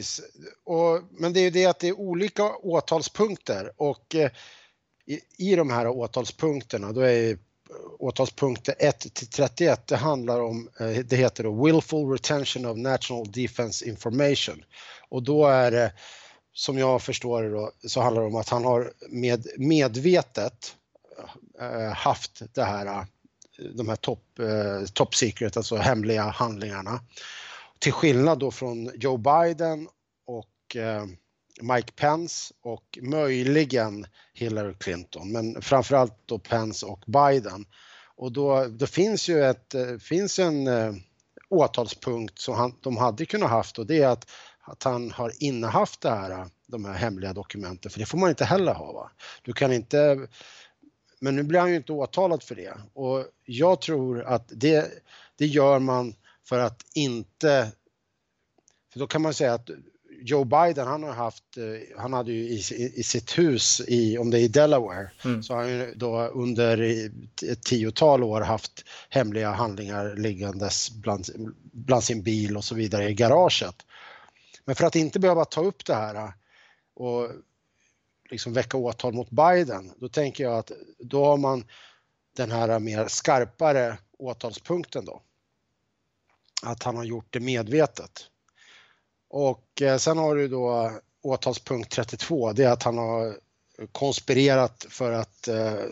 Och, 0.64 1.02
men 1.10 1.32
det 1.32 1.40
är 1.40 1.44
ju 1.44 1.50
det 1.50 1.66
att 1.66 1.78
det 1.78 1.88
är 1.88 1.98
olika 1.98 2.56
åtalspunkter 2.56 3.72
och 3.76 4.14
eh, 4.14 4.30
i, 5.06 5.20
i 5.38 5.56
de 5.56 5.70
här 5.70 5.88
åtalspunkterna 5.88 6.92
då 6.92 7.00
är 7.00 7.30
eh, 7.30 7.36
åtalspunkter 7.98 8.74
1 8.78 9.14
till 9.14 9.26
31, 9.26 9.86
det 9.86 9.96
handlar 9.96 10.40
om, 10.40 10.68
eh, 10.80 10.86
det 10.86 11.16
heter 11.16 11.44
då 11.44 11.64
Willful 11.64 12.10
Retention 12.10 12.66
of 12.66 12.76
National 12.76 13.32
Defense 13.32 13.88
Information 13.88 14.64
och 15.08 15.22
då 15.22 15.46
är 15.46 15.70
det 15.70 15.92
som 16.52 16.78
jag 16.78 17.02
förstår 17.02 17.42
det 17.42 17.50
då, 17.50 17.72
så 17.86 18.00
handlar 18.00 18.22
det 18.22 18.28
om 18.28 18.36
att 18.36 18.48
han 18.48 18.64
har 18.64 18.92
med, 19.08 19.46
medvetet 19.56 20.76
eh, 21.60 21.92
haft 21.92 22.42
det 22.52 22.64
här, 22.64 23.06
de 23.74 23.88
här 23.88 23.96
top, 23.96 24.20
top 24.92 25.14
secret, 25.14 25.56
alltså 25.56 25.76
hemliga 25.76 26.22
handlingarna. 26.22 27.00
Till 27.84 27.92
skillnad 27.92 28.38
då 28.38 28.50
från 28.50 28.90
Joe 28.94 29.16
Biden 29.16 29.88
och 30.26 30.76
eh, 30.76 31.04
Mike 31.60 31.92
Pence 31.92 32.54
och 32.62 32.98
möjligen 33.02 34.06
Hillary 34.34 34.74
Clinton, 34.74 35.32
men 35.32 35.62
framförallt 35.62 36.14
då 36.26 36.38
Pence 36.38 36.86
och 36.86 37.04
Biden. 37.06 37.64
Och 38.16 38.32
då, 38.32 38.64
då 38.64 38.86
finns 38.86 39.28
ju 39.28 39.44
ett, 39.44 39.74
eh, 39.74 39.96
finns 39.98 40.38
en 40.38 40.66
eh, 40.66 40.92
åtalspunkt 41.48 42.38
som 42.38 42.54
han, 42.54 42.74
de 42.80 42.96
hade 42.96 43.26
kunnat 43.26 43.50
haft 43.50 43.78
och 43.78 43.86
det 43.86 44.02
är 44.02 44.08
att, 44.08 44.30
att 44.60 44.82
han 44.82 45.10
har 45.10 45.32
innehaft 45.38 46.00
det 46.00 46.10
här, 46.10 46.46
de 46.66 46.84
här 46.84 46.94
hemliga 46.94 47.32
dokumenten, 47.32 47.90
för 47.90 47.98
det 47.98 48.06
får 48.06 48.18
man 48.18 48.30
inte 48.30 48.44
heller 48.44 48.74
ha. 48.74 48.92
Va? 48.92 49.10
Du 49.42 49.52
kan 49.52 49.72
inte, 49.72 50.28
men 51.20 51.36
nu 51.36 51.42
blir 51.42 51.60
han 51.60 51.70
ju 51.70 51.76
inte 51.76 51.92
åtalad 51.92 52.42
för 52.42 52.54
det 52.54 52.74
och 52.94 53.24
jag 53.44 53.80
tror 53.80 54.22
att 54.22 54.44
det, 54.48 54.90
det 55.36 55.46
gör 55.46 55.78
man 55.78 56.14
för 56.44 56.58
att 56.58 56.82
inte, 56.94 57.72
för 58.92 58.98
då 58.98 59.06
kan 59.06 59.22
man 59.22 59.34
säga 59.34 59.54
att 59.54 59.70
Joe 60.26 60.44
Biden, 60.44 60.86
han 60.86 61.02
har 61.02 61.12
haft, 61.12 61.56
eh, 61.56 61.98
han 61.98 62.12
hade 62.12 62.32
ju 62.32 62.42
i, 62.48 62.58
i 62.96 63.02
sitt 63.02 63.38
hus 63.38 63.82
i, 63.88 64.18
om 64.18 64.30
det 64.30 64.38
är 64.38 64.42
i 64.42 64.48
Delaware, 64.48 65.10
mm. 65.24 65.42
så 65.42 65.54
har 65.54 65.60
han 65.60 65.70
ju 65.70 65.94
då 65.94 66.26
under 66.26 66.78
ett 67.50 67.62
tiotal 67.62 68.24
år 68.24 68.40
haft 68.40 68.84
hemliga 69.08 69.50
handlingar 69.50 70.16
liggandes 70.16 70.90
bland, 70.90 71.26
bland 71.72 72.04
sin 72.04 72.22
bil 72.22 72.56
och 72.56 72.64
så 72.64 72.74
vidare 72.74 73.10
i 73.10 73.14
garaget. 73.14 73.74
Men 74.64 74.76
för 74.76 74.86
att 74.86 74.96
inte 74.96 75.20
behöva 75.20 75.44
ta 75.44 75.60
upp 75.60 75.84
det 75.84 75.94
här 75.94 76.32
och 76.94 77.30
liksom 78.30 78.52
väcka 78.52 78.76
åtal 78.76 79.14
mot 79.14 79.30
Biden, 79.30 79.92
då 79.96 80.08
tänker 80.08 80.44
jag 80.44 80.58
att 80.58 80.72
då 80.98 81.24
har 81.24 81.36
man 81.36 81.64
den 82.36 82.50
här 82.50 82.78
mer 82.78 83.08
skarpare 83.08 83.98
åtalspunkten 84.18 85.04
då. 85.04 85.22
Att 86.64 86.82
han 86.82 86.96
har 86.96 87.04
gjort 87.04 87.26
det 87.30 87.40
medvetet. 87.40 88.26
Och 89.30 89.82
eh, 89.82 89.96
sen 89.96 90.18
har 90.18 90.36
du 90.36 90.48
då 90.48 90.92
åtalspunkt 91.22 91.92
32, 91.92 92.52
det 92.52 92.64
är 92.64 92.70
att 92.70 92.82
han 92.82 92.98
har 92.98 93.36
konspirerat 93.92 94.86
för 94.88 95.12
att 95.12 95.48
eh, 95.48 95.82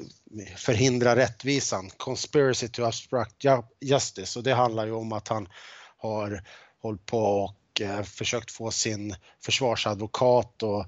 förhindra 0.56 1.16
rättvisan, 1.16 1.90
conspiracy 1.96 2.68
to 2.68 2.86
obstruct 2.86 3.44
justice 3.80 4.38
och 4.38 4.42
det 4.42 4.54
handlar 4.54 4.86
ju 4.86 4.92
om 4.92 5.12
att 5.12 5.28
han 5.28 5.48
har 5.96 6.42
hållit 6.82 7.06
på 7.06 7.18
och 7.18 7.80
eh, 7.80 8.02
försökt 8.02 8.50
få 8.50 8.70
sin 8.70 9.14
försvarsadvokat 9.44 10.62
och 10.62 10.86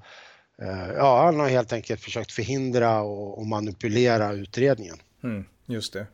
ja, 0.96 1.24
han 1.24 1.40
har 1.40 1.48
helt 1.48 1.72
enkelt 1.72 2.00
försökt 2.00 2.32
förhindra 2.32 3.02
och, 3.02 3.46
manipulera 3.46 4.32
utredningen. 4.32 4.96
Mm, 5.24 5.44
just 5.66 5.92
det. 5.92 6.06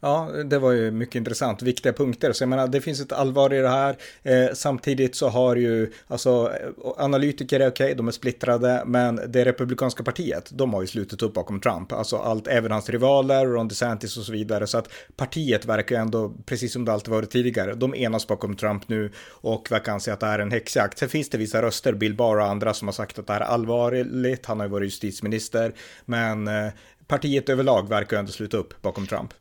Ja, 0.00 0.30
det 0.44 0.58
var 0.58 0.72
ju 0.72 0.90
mycket 0.90 1.14
intressant, 1.14 1.62
viktiga 1.62 1.92
punkter. 1.92 2.32
Så 2.32 2.42
jag 2.42 2.48
menar, 2.48 2.68
det 2.68 2.80
finns 2.80 3.00
ett 3.00 3.12
allvar 3.12 3.54
i 3.54 3.58
det 3.58 3.68
här. 3.68 3.96
Eh, 4.22 4.48
samtidigt 4.54 5.14
så 5.14 5.28
har 5.28 5.56
ju, 5.56 5.92
alltså, 6.06 6.52
eh, 6.62 6.68
analytiker 6.96 7.60
är 7.60 7.68
okej, 7.68 7.84
okay, 7.84 7.94
de 7.94 8.08
är 8.08 8.12
splittrade, 8.12 8.82
men 8.86 9.20
det 9.28 9.44
republikanska 9.44 10.02
partiet, 10.02 10.50
de 10.52 10.74
har 10.74 10.80
ju 10.80 10.86
slutit 10.86 11.22
upp 11.22 11.34
bakom 11.34 11.60
Trump. 11.60 11.92
Alltså 11.92 12.16
allt, 12.16 12.46
även 12.46 12.70
hans 12.70 12.90
rivaler, 12.90 13.46
Ron 13.46 13.68
DeSantis 13.68 14.16
och 14.16 14.22
så 14.22 14.32
vidare. 14.32 14.66
Så 14.66 14.78
att 14.78 14.88
partiet 15.16 15.66
verkar 15.66 15.96
ju 15.96 16.02
ändå, 16.02 16.34
precis 16.46 16.72
som 16.72 16.84
det 16.84 16.92
alltid 16.92 17.14
varit 17.14 17.30
tidigare, 17.30 17.74
de 17.74 17.94
enas 17.94 18.26
bakom 18.26 18.56
Trump 18.56 18.88
nu 18.88 19.12
och 19.28 19.70
verkar 19.70 19.92
anse 19.92 20.12
att 20.12 20.20
det 20.20 20.26
här 20.26 20.38
är 20.38 20.42
en 20.42 20.52
häxjakt. 20.52 20.98
Sen 20.98 21.08
finns 21.08 21.28
det 21.28 21.38
vissa 21.38 21.62
röster, 21.62 21.92
Bill 21.92 22.14
Barr 22.14 22.36
och 22.36 22.46
andra, 22.46 22.74
som 22.74 22.88
har 22.88 22.92
sagt 22.92 23.18
att 23.18 23.26
det 23.26 23.32
här 23.32 23.40
är 23.40 23.44
allvarligt. 23.44 24.46
Han 24.46 24.60
har 24.60 24.66
ju 24.66 24.72
varit 24.72 24.86
justitieminister, 24.86 25.72
men 26.04 26.48
eh, 26.48 26.68
partiet 27.06 27.48
överlag 27.48 27.88
verkar 27.88 28.18
ändå 28.18 28.32
sluta 28.32 28.56
upp 28.56 28.82
bakom 28.82 29.06
Trump. 29.06 29.34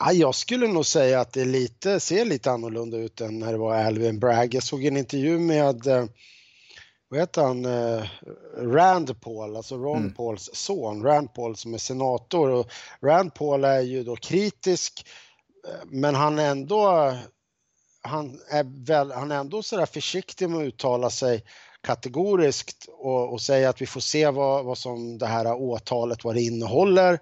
Ja, 0.00 0.12
jag 0.12 0.34
skulle 0.34 0.66
nog 0.68 0.86
säga 0.86 1.20
att 1.20 1.32
det 1.32 1.44
lite, 1.44 2.00
ser 2.00 2.24
lite 2.24 2.50
annorlunda 2.50 2.96
ut 2.96 3.20
än 3.20 3.38
när 3.38 3.52
det 3.52 3.58
var 3.58 3.74
Alvin 3.74 4.18
Bragg. 4.18 4.54
Jag 4.54 4.62
såg 4.62 4.84
en 4.84 4.96
intervju 4.96 5.38
med, 5.38 5.86
eh, 5.86 6.04
vad 7.08 7.20
heter 7.20 7.42
han, 7.42 7.64
eh, 7.64 8.04
Rand 8.56 9.20
Paul, 9.20 9.56
alltså 9.56 9.76
Ron 9.76 9.96
mm. 9.96 10.14
Pauls 10.14 10.50
son, 10.52 11.02
Rand 11.02 11.34
Paul 11.34 11.56
som 11.56 11.74
är 11.74 11.78
senator. 11.78 12.50
Och 12.50 12.70
Rand 13.02 13.34
Paul 13.34 13.64
är 13.64 13.80
ju 13.80 14.04
då 14.04 14.16
kritisk, 14.16 15.06
eh, 15.68 15.86
men 15.86 16.14
han 16.14 16.38
är 16.38 16.50
ändå, 16.50 17.14
han 18.02 18.40
är, 18.50 18.86
väl, 18.86 19.12
han 19.12 19.30
är 19.30 19.36
ändå 19.36 19.62
sådär 19.62 19.86
försiktig 19.86 20.50
med 20.50 20.60
att 20.60 20.66
uttala 20.66 21.10
sig 21.10 21.44
kategoriskt 21.80 22.88
och, 22.88 23.32
och 23.32 23.40
säga 23.40 23.68
att 23.68 23.80
vi 23.80 23.86
får 23.86 24.00
se 24.00 24.30
vad, 24.30 24.64
vad 24.64 24.78
som 24.78 25.18
det 25.18 25.26
här 25.26 25.54
åtalet, 25.54 26.24
vad 26.24 26.34
det 26.34 26.42
innehåller. 26.42 27.20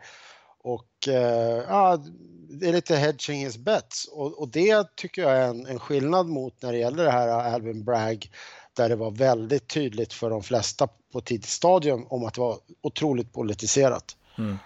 Och 0.65 1.09
eh, 1.09 1.65
ja, 1.69 2.05
det 2.49 2.69
är 2.69 2.73
lite 2.73 2.97
hedging 2.97 3.45
his 3.45 3.59
bets 3.59 4.09
och, 4.13 4.39
och 4.39 4.49
det 4.49 4.97
tycker 4.97 5.23
jag 5.23 5.33
är 5.33 5.49
en, 5.49 5.67
en, 5.67 5.79
skillnad 5.79 6.27
mot 6.27 6.63
när 6.63 6.73
det 6.73 6.79
gäller 6.79 7.05
det 7.05 7.11
här 7.11 7.29
Alvin 7.29 7.85
Bragg 7.85 8.31
där 8.77 8.89
det 8.89 8.97
var 8.97 9.11
väldigt 9.11 9.69
tydligt 9.69 10.13
för 10.13 10.31
de 10.31 10.43
flesta 10.43 10.89
på 11.13 11.21
tidigt 11.21 11.49
stadium 11.49 12.07
om 12.07 12.25
att 12.25 12.35
det 12.35 12.41
var 12.41 12.59
otroligt 12.83 13.33
politiserat. 13.33 14.17
Mm. 14.39 14.59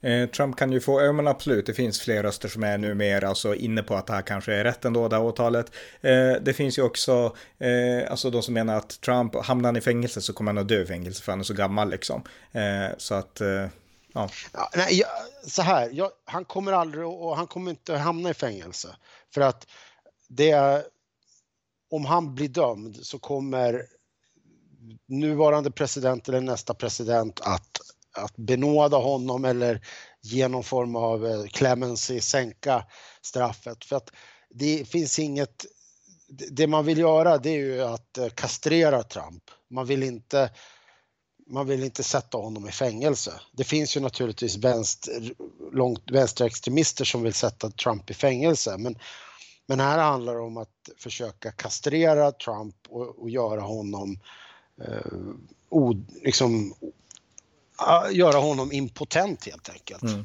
Eh, 0.00 0.28
Trump 0.28 0.56
kan 0.56 0.72
ju 0.72 0.80
få, 0.80 1.02
ja 1.02 1.12
men 1.12 1.28
absolut, 1.28 1.66
det 1.66 1.74
finns 1.74 2.00
fler 2.00 2.22
röster 2.22 2.48
som 2.48 2.62
är 2.62 2.78
numera 2.78 3.28
alltså 3.28 3.54
inne 3.54 3.82
på 3.82 3.94
att 3.94 4.06
det 4.06 4.12
här 4.12 4.22
kanske 4.22 4.54
är 4.54 4.64
rätt 4.64 4.84
ändå, 4.84 5.08
det 5.08 5.16
här 5.16 5.24
åtalet. 5.24 5.72
Eh, 6.00 6.32
det 6.42 6.52
finns 6.52 6.78
ju 6.78 6.82
också, 6.82 7.36
eh, 7.58 8.10
alltså 8.10 8.30
de 8.30 8.42
som 8.42 8.54
menar 8.54 8.76
att 8.76 9.00
Trump, 9.00 9.44
hamnar 9.44 9.68
han 9.68 9.76
i 9.76 9.80
fängelse 9.80 10.20
så 10.20 10.32
kommer 10.32 10.52
han 10.52 10.58
att 10.58 10.68
dö 10.68 10.82
i 10.82 10.86
fängelse 10.86 11.22
för 11.22 11.32
han 11.32 11.40
är 11.40 11.44
så 11.44 11.54
gammal 11.54 11.90
liksom. 11.90 12.22
Eh, 12.52 12.96
så 12.98 13.14
att 13.14 13.40
eh, 13.40 13.66
Ja. 14.12 14.28
ja 14.52 14.70
nej, 14.76 14.98
jag, 14.98 15.08
så 15.50 15.62
här, 15.62 15.90
jag, 15.92 16.10
han 16.24 16.44
kommer 16.44 16.72
aldrig 16.72 17.06
och 17.06 17.36
han 17.36 17.46
kommer 17.46 17.70
inte 17.70 17.96
hamna 17.96 18.30
i 18.30 18.34
fängelse. 18.34 18.96
För 19.34 19.40
att 19.40 19.66
det, 20.28 20.84
om 21.90 22.04
han 22.04 22.34
blir 22.34 22.48
dömd 22.48 23.06
så 23.06 23.18
kommer 23.18 23.86
nuvarande 25.08 25.70
president 25.70 26.28
eller 26.28 26.40
nästa 26.40 26.74
president 26.74 27.40
att, 27.40 27.80
att 28.16 28.36
benåda 28.36 28.96
honom 28.96 29.44
eller 29.44 29.86
ge 30.22 30.48
någon 30.48 30.64
form 30.64 30.96
av 30.96 31.26
eh, 31.26 31.44
clemency, 31.44 32.20
sänka 32.20 32.86
straffet. 33.22 33.84
För 33.84 33.96
att 33.96 34.10
det 34.50 34.88
finns 34.88 35.18
inget, 35.18 35.66
det 36.50 36.66
man 36.66 36.84
vill 36.84 36.98
göra 36.98 37.38
det 37.38 37.50
är 37.50 37.58
ju 37.58 37.82
att 37.82 38.18
eh, 38.18 38.28
kastrera 38.28 39.02
Trump. 39.02 39.42
Man 39.70 39.86
vill 39.86 40.02
inte 40.02 40.50
man 41.52 41.66
vill 41.66 41.84
inte 41.84 42.02
sätta 42.02 42.38
honom 42.38 42.68
i 42.68 42.72
fängelse. 42.72 43.32
Det 43.52 43.64
finns 43.64 43.96
ju 43.96 44.00
naturligtvis 44.00 44.56
vänster, 44.56 45.34
långt, 45.72 46.10
vänsterextremister 46.10 47.04
som 47.04 47.22
vill 47.22 47.34
sätta 47.34 47.70
Trump 47.70 48.10
i 48.10 48.14
fängelse 48.14 48.76
men, 48.78 48.98
men 49.66 49.80
här 49.80 49.98
handlar 49.98 50.34
det 50.34 50.40
om 50.40 50.56
att 50.56 50.90
försöka 50.96 51.52
kastrera 51.52 52.32
Trump 52.32 52.76
och, 52.88 53.22
och 53.22 53.30
göra 53.30 53.60
honom 53.60 54.18
eh, 54.84 55.12
o, 55.68 55.94
liksom, 56.22 56.74
göra 58.12 58.38
honom 58.38 58.72
impotent 58.72 59.46
helt 59.46 59.70
enkelt. 59.70 60.02
Mm. 60.02 60.24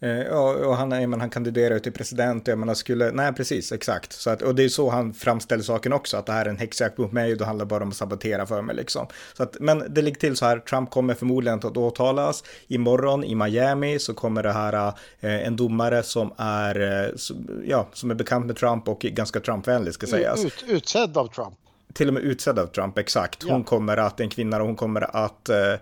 Eh, 0.00 0.22
ja, 0.22 0.66
och 0.66 0.76
han, 0.76 0.88
men, 0.88 1.20
han 1.20 1.30
kandiderar 1.30 1.78
till 1.78 1.92
president, 1.92 2.48
jag 2.48 2.58
menar 2.58 2.74
skulle, 2.74 3.10
nej 3.12 3.32
precis, 3.32 3.72
exakt. 3.72 4.12
Så 4.12 4.30
att, 4.30 4.42
och 4.42 4.54
det 4.54 4.64
är 4.64 4.68
så 4.68 4.90
han 4.90 5.14
framställer 5.14 5.62
saken 5.62 5.92
också, 5.92 6.16
att 6.16 6.26
det 6.26 6.32
här 6.32 6.46
är 6.46 6.50
en 6.50 6.56
häxjakt 6.56 6.98
mot 6.98 7.12
mig 7.12 7.32
och 7.32 7.38
det 7.38 7.44
handlar 7.44 7.64
bara 7.66 7.82
om 7.82 7.88
att 7.88 7.96
sabotera 7.96 8.46
för 8.46 8.62
mig 8.62 8.76
liksom. 8.76 9.06
Så 9.36 9.42
att, 9.42 9.56
men 9.60 9.94
det 9.94 10.02
ligger 10.02 10.20
till 10.20 10.36
så 10.36 10.46
här, 10.46 10.58
Trump 10.58 10.90
kommer 10.90 11.14
förmodligen 11.14 11.58
att 11.58 11.76
åtalas. 11.76 12.44
Imorgon 12.66 13.24
i 13.24 13.34
Miami 13.34 13.98
så 13.98 14.14
kommer 14.14 14.42
det 14.42 14.52
här 14.52 14.92
eh, 15.20 15.46
en 15.46 15.56
domare 15.56 16.02
som 16.02 16.32
är, 16.36 17.04
eh, 17.04 17.14
ja, 17.64 17.88
som 17.92 18.10
är 18.10 18.14
bekant 18.14 18.46
med 18.46 18.56
Trump 18.56 18.88
och 18.88 19.00
ganska 19.00 19.40
Trump-vänlig 19.40 19.94
ska 19.94 20.06
sägas. 20.06 20.44
Ut, 20.44 20.64
utsedd 20.68 21.16
av 21.16 21.26
Trump 21.26 21.58
till 21.92 22.08
och 22.08 22.14
med 22.14 22.22
utsedd 22.22 22.58
av 22.58 22.66
Trump, 22.66 22.98
exakt. 22.98 23.42
Hon 23.42 23.58
ja. 23.58 23.64
kommer 23.64 23.96
att, 23.96 24.20
en 24.20 24.28
kvinna, 24.28 24.58
hon 24.58 24.76
kommer 24.76 25.16
att, 25.26 25.48
eh, 25.48 25.74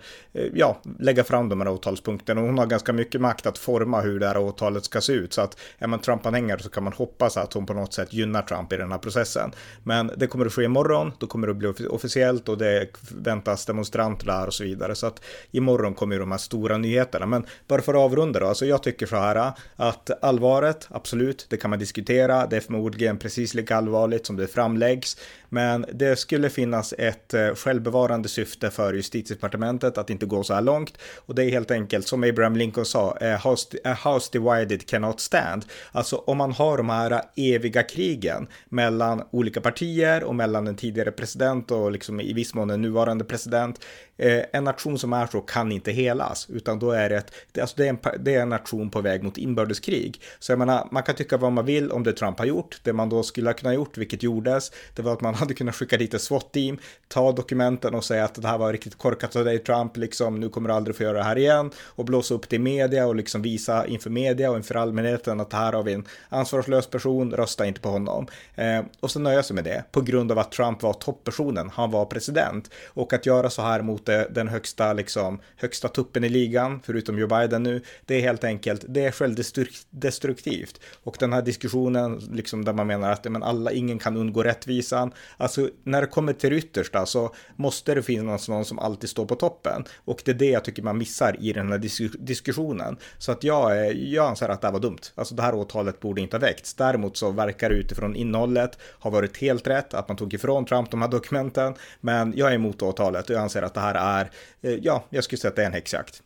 ja, 0.54 0.80
lägga 0.98 1.25
fram 1.25 1.48
de 1.48 1.60
här 1.60 1.68
åtalspunkterna. 1.68 2.40
Hon 2.40 2.58
har 2.58 2.66
ganska 2.66 2.92
mycket 2.92 3.20
makt 3.20 3.46
att 3.46 3.58
forma 3.58 4.00
hur 4.00 4.20
det 4.20 4.26
här 4.26 4.38
åtalet 4.38 4.84
ska 4.84 5.00
se 5.00 5.12
ut. 5.12 5.32
Så 5.32 5.40
att 5.40 5.58
är 5.78 5.86
man 5.86 5.98
Trump-anhängare 5.98 6.58
så 6.62 6.68
kan 6.68 6.84
man 6.84 6.92
hoppas 6.92 7.36
att 7.36 7.52
hon 7.52 7.66
på 7.66 7.75
något 7.75 7.94
sätt 7.94 8.12
gynnar 8.12 8.42
Trump 8.42 8.72
i 8.72 8.76
den 8.76 8.92
här 8.92 8.98
processen. 8.98 9.52
Men 9.82 10.10
det 10.16 10.26
kommer 10.26 10.46
att 10.46 10.52
ske 10.52 10.62
imorgon, 10.62 11.12
då 11.18 11.26
kommer 11.26 11.46
det 11.46 11.50
att 11.68 11.76
bli 11.76 11.86
officiellt 11.86 12.48
och 12.48 12.58
det 12.58 12.88
väntas 13.10 13.66
demonstranter 13.66 14.26
där 14.26 14.46
och 14.46 14.54
så 14.54 14.64
vidare. 14.64 14.94
Så 14.94 15.06
att 15.06 15.20
imorgon 15.50 15.94
kommer 15.94 16.14
ju 16.14 16.20
de 16.20 16.30
här 16.30 16.38
stora 16.38 16.78
nyheterna. 16.78 17.26
Men 17.26 17.46
bara 17.68 17.82
för 17.82 17.94
att 17.94 18.00
avrunda 18.00 18.40
då, 18.40 18.46
alltså 18.46 18.66
jag 18.66 18.82
tycker 18.82 19.06
så 19.06 19.16
här 19.16 19.52
att 19.76 20.25
allvaret, 20.25 20.88
absolut, 20.90 21.46
det 21.48 21.56
kan 21.56 21.70
man 21.70 21.78
diskutera. 21.78 22.46
Det 22.46 22.56
är 22.56 22.60
förmodligen 22.60 23.18
precis 23.18 23.54
lika 23.54 23.76
allvarligt 23.76 24.26
som 24.26 24.36
det 24.36 24.46
framläggs. 24.46 25.16
Men 25.48 25.86
det 25.98 26.16
skulle 26.16 26.50
finnas 26.50 26.94
ett 26.98 27.34
eh, 27.34 27.54
självbevarande 27.54 28.28
syfte 28.28 28.70
för 28.70 28.94
justitiedepartementet 28.94 29.98
att 29.98 30.10
inte 30.10 30.26
gå 30.26 30.42
så 30.42 30.54
här 30.54 30.62
långt. 30.62 30.98
Och 31.16 31.34
det 31.34 31.44
är 31.44 31.50
helt 31.50 31.70
enkelt 31.70 32.08
som 32.08 32.24
Abraham 32.24 32.56
Lincoln 32.56 32.86
sa, 32.86 33.16
eh, 33.20 33.46
a 33.46 33.50
house, 33.50 33.78
a 33.84 33.90
eh, 33.90 34.12
house 34.12 34.28
divided 34.32 34.86
cannot 34.88 35.20
stand. 35.20 35.64
Alltså 35.92 36.16
om 36.16 36.38
man 36.38 36.52
har 36.52 36.76
de 36.76 36.90
här 36.90 37.22
eviga 37.36 37.82
krigen 37.82 38.46
mellan 38.68 39.22
olika 39.30 39.60
partier 39.60 40.24
och 40.24 40.34
mellan 40.34 40.66
en 40.66 40.76
tidigare 40.76 41.10
president 41.10 41.70
och 41.70 41.92
liksom 41.92 42.20
i 42.20 42.32
viss 42.32 42.54
mån 42.54 42.70
en 42.70 42.82
nuvarande 42.82 43.24
president. 43.24 43.80
Eh, 44.16 44.42
en 44.52 44.64
nation 44.64 44.99
som 44.99 45.12
är 45.12 45.26
så 45.26 45.40
kan 45.40 45.73
inte 45.73 45.92
helas, 45.92 46.46
utan 46.50 46.78
då 46.78 46.90
är 46.90 47.08
det, 47.08 47.16
ett, 47.16 47.32
alltså 47.61 47.76
det, 47.76 47.85
är 47.85 47.88
en, 47.88 47.99
det 48.20 48.35
är 48.35 48.42
en 48.42 48.49
nation 48.49 48.90
på 48.90 49.00
väg 49.00 49.23
mot 49.23 49.38
inbördeskrig. 49.38 50.20
Så 50.38 50.52
jag 50.52 50.58
menar, 50.58 50.88
man 50.90 51.02
kan 51.02 51.14
tycka 51.14 51.37
vad 51.37 51.52
man 51.52 51.64
vill 51.64 51.90
om 51.90 52.02
det 52.02 52.12
Trump 52.12 52.38
har 52.38 52.46
gjort. 52.46 52.80
Det 52.82 52.92
man 52.92 53.08
då 53.08 53.23
skulle 53.23 53.49
ha 53.49 53.54
kunnat 53.54 53.75
gjort, 53.75 53.99
vilket 53.99 54.23
gjordes, 54.23 54.73
det 54.94 55.02
var 55.02 55.12
att 55.12 55.20
man 55.20 55.35
hade 55.46 55.54
kunnat 55.54 55.75
skicka 55.75 55.96
dit 55.96 56.14
ett 56.14 56.23
SWAT-team, 56.23 56.78
ta 57.08 57.32
dokumenten 57.32 57.94
och 57.94 58.04
säga 58.04 58.25
att 58.25 58.42
det 58.42 58.49
här 58.49 58.58
var 58.58 58.73
riktigt 58.73 58.99
korkat 58.99 59.37
av 59.37 59.44
dig 59.44 59.58
Trump, 59.58 59.96
liksom 59.96 60.40
nu 60.40 60.49
kommer 60.49 60.68
du 60.68 60.75
aldrig 60.75 60.96
få 60.96 61.02
göra 61.02 61.18
det 61.18 61.25
här 61.25 61.38
igen 61.38 61.70
och 61.85 62.04
blåsa 62.04 62.35
upp 62.35 62.49
det 62.49 62.56
i 62.56 62.58
media 62.58 63.06
och 63.06 63.16
liksom 63.16 63.42
visa 63.42 63.87
inför 63.87 64.11
media 64.11 64.50
och 64.50 64.56
inför 64.56 64.75
allmänheten 64.75 65.40
att 65.40 65.52
här 65.52 65.73
har 65.73 65.82
vi 65.82 65.92
en 65.92 66.04
ansvarslös 66.28 66.87
person, 66.87 67.32
rösta 67.32 67.66
inte 67.66 67.80
på 67.80 67.88
honom. 67.88 68.26
Eh, 68.54 68.80
och 69.00 69.11
så 69.11 69.18
nöja 69.18 69.42
sig 69.42 69.54
med 69.54 69.64
det 69.64 69.85
på 69.92 70.00
grund 70.00 70.32
av 70.32 70.38
att 70.38 70.52
Trump 70.52 70.82
var 70.82 70.92
topppersonen, 70.92 71.70
han 71.75 71.90
var 71.90 72.04
president 72.04 72.70
och 72.87 73.12
att 73.12 73.26
göra 73.26 73.50
så 73.50 73.62
här 73.62 73.82
mot 73.82 74.05
inte 74.08 74.28
den 74.30 74.48
högsta, 74.48 74.92
liksom, 74.92 75.40
högsta 75.56 75.88
tuppen 75.88 76.25
i 76.25 76.28
ligan, 76.28 76.80
förutom 76.84 77.18
Joe 77.18 77.28
Biden 77.28 77.62
nu. 77.62 77.82
Det 78.04 78.14
är 78.14 78.20
helt 78.20 78.44
enkelt, 78.44 78.84
det 78.88 79.04
är 79.04 79.10
självdestruktivt. 79.10 80.80
Och 81.04 81.16
den 81.18 81.32
här 81.32 81.42
diskussionen, 81.42 82.18
liksom, 82.32 82.64
där 82.64 82.72
man 82.72 82.86
menar 82.86 83.12
att 83.12 83.25
men 83.25 83.42
alla, 83.42 83.72
ingen 83.72 83.98
kan 83.98 84.16
undgå 84.16 84.42
rättvisan. 84.42 85.12
Alltså, 85.36 85.68
när 85.84 86.00
det 86.00 86.06
kommer 86.06 86.32
till 86.32 86.50
det 86.50 86.56
yttersta 86.56 87.06
så 87.06 87.34
måste 87.56 87.94
det 87.94 88.02
finnas 88.02 88.48
någon 88.48 88.64
som 88.64 88.78
alltid 88.78 89.10
står 89.10 89.26
på 89.26 89.34
toppen. 89.34 89.84
Och 90.04 90.22
det 90.25 90.30
är 90.30 90.34
det 90.34 90.50
jag 90.50 90.64
tycker 90.64 90.82
man 90.82 90.98
missar 90.98 91.36
i 91.40 91.52
den 91.52 91.72
här 91.72 91.78
dis 91.78 92.00
diskussionen. 92.18 92.96
Så 93.18 93.32
att 93.32 93.44
jag, 93.44 93.94
jag 93.94 94.26
anser 94.26 94.48
att 94.48 94.60
det 94.60 94.66
här 94.66 94.72
var 94.72 94.80
dumt. 94.80 94.98
Alltså 95.14 95.34
det 95.34 95.42
här 95.42 95.54
åtalet 95.54 96.00
borde 96.00 96.20
inte 96.20 96.36
ha 96.36 96.40
väckts. 96.40 96.75
Däremot 96.75 97.16
så 97.16 97.30
verkar 97.30 97.68
det 97.70 97.75
utifrån 97.75 98.16
innehållet 98.16 98.78
ha 99.00 99.10
varit 99.10 99.36
helt 99.36 99.66
rätt 99.66 99.94
att 99.94 100.08
man 100.08 100.16
tog 100.16 100.34
ifrån 100.34 100.64
Trump 100.64 100.90
de 100.90 101.02
här 101.02 101.08
dokumenten. 101.08 101.75
Men 102.00 102.32
jag 102.36 102.50
är 102.50 102.54
emot 102.54 102.82
åtalet 102.82 103.30
och 103.30 103.36
jag 103.36 103.42
anser 103.42 103.62
att 103.62 103.75
det 103.75 103.80
här 103.80 103.94
är, 103.96 104.30
eh, 104.60 104.70
ja, 104.70 105.04
jag 105.10 105.24
skulle 105.24 105.38
säga 105.38 105.48
att 105.48 105.56
det 105.56 105.62
är 105.62 105.66
en 105.66 105.72
häxjakt. 105.72 106.22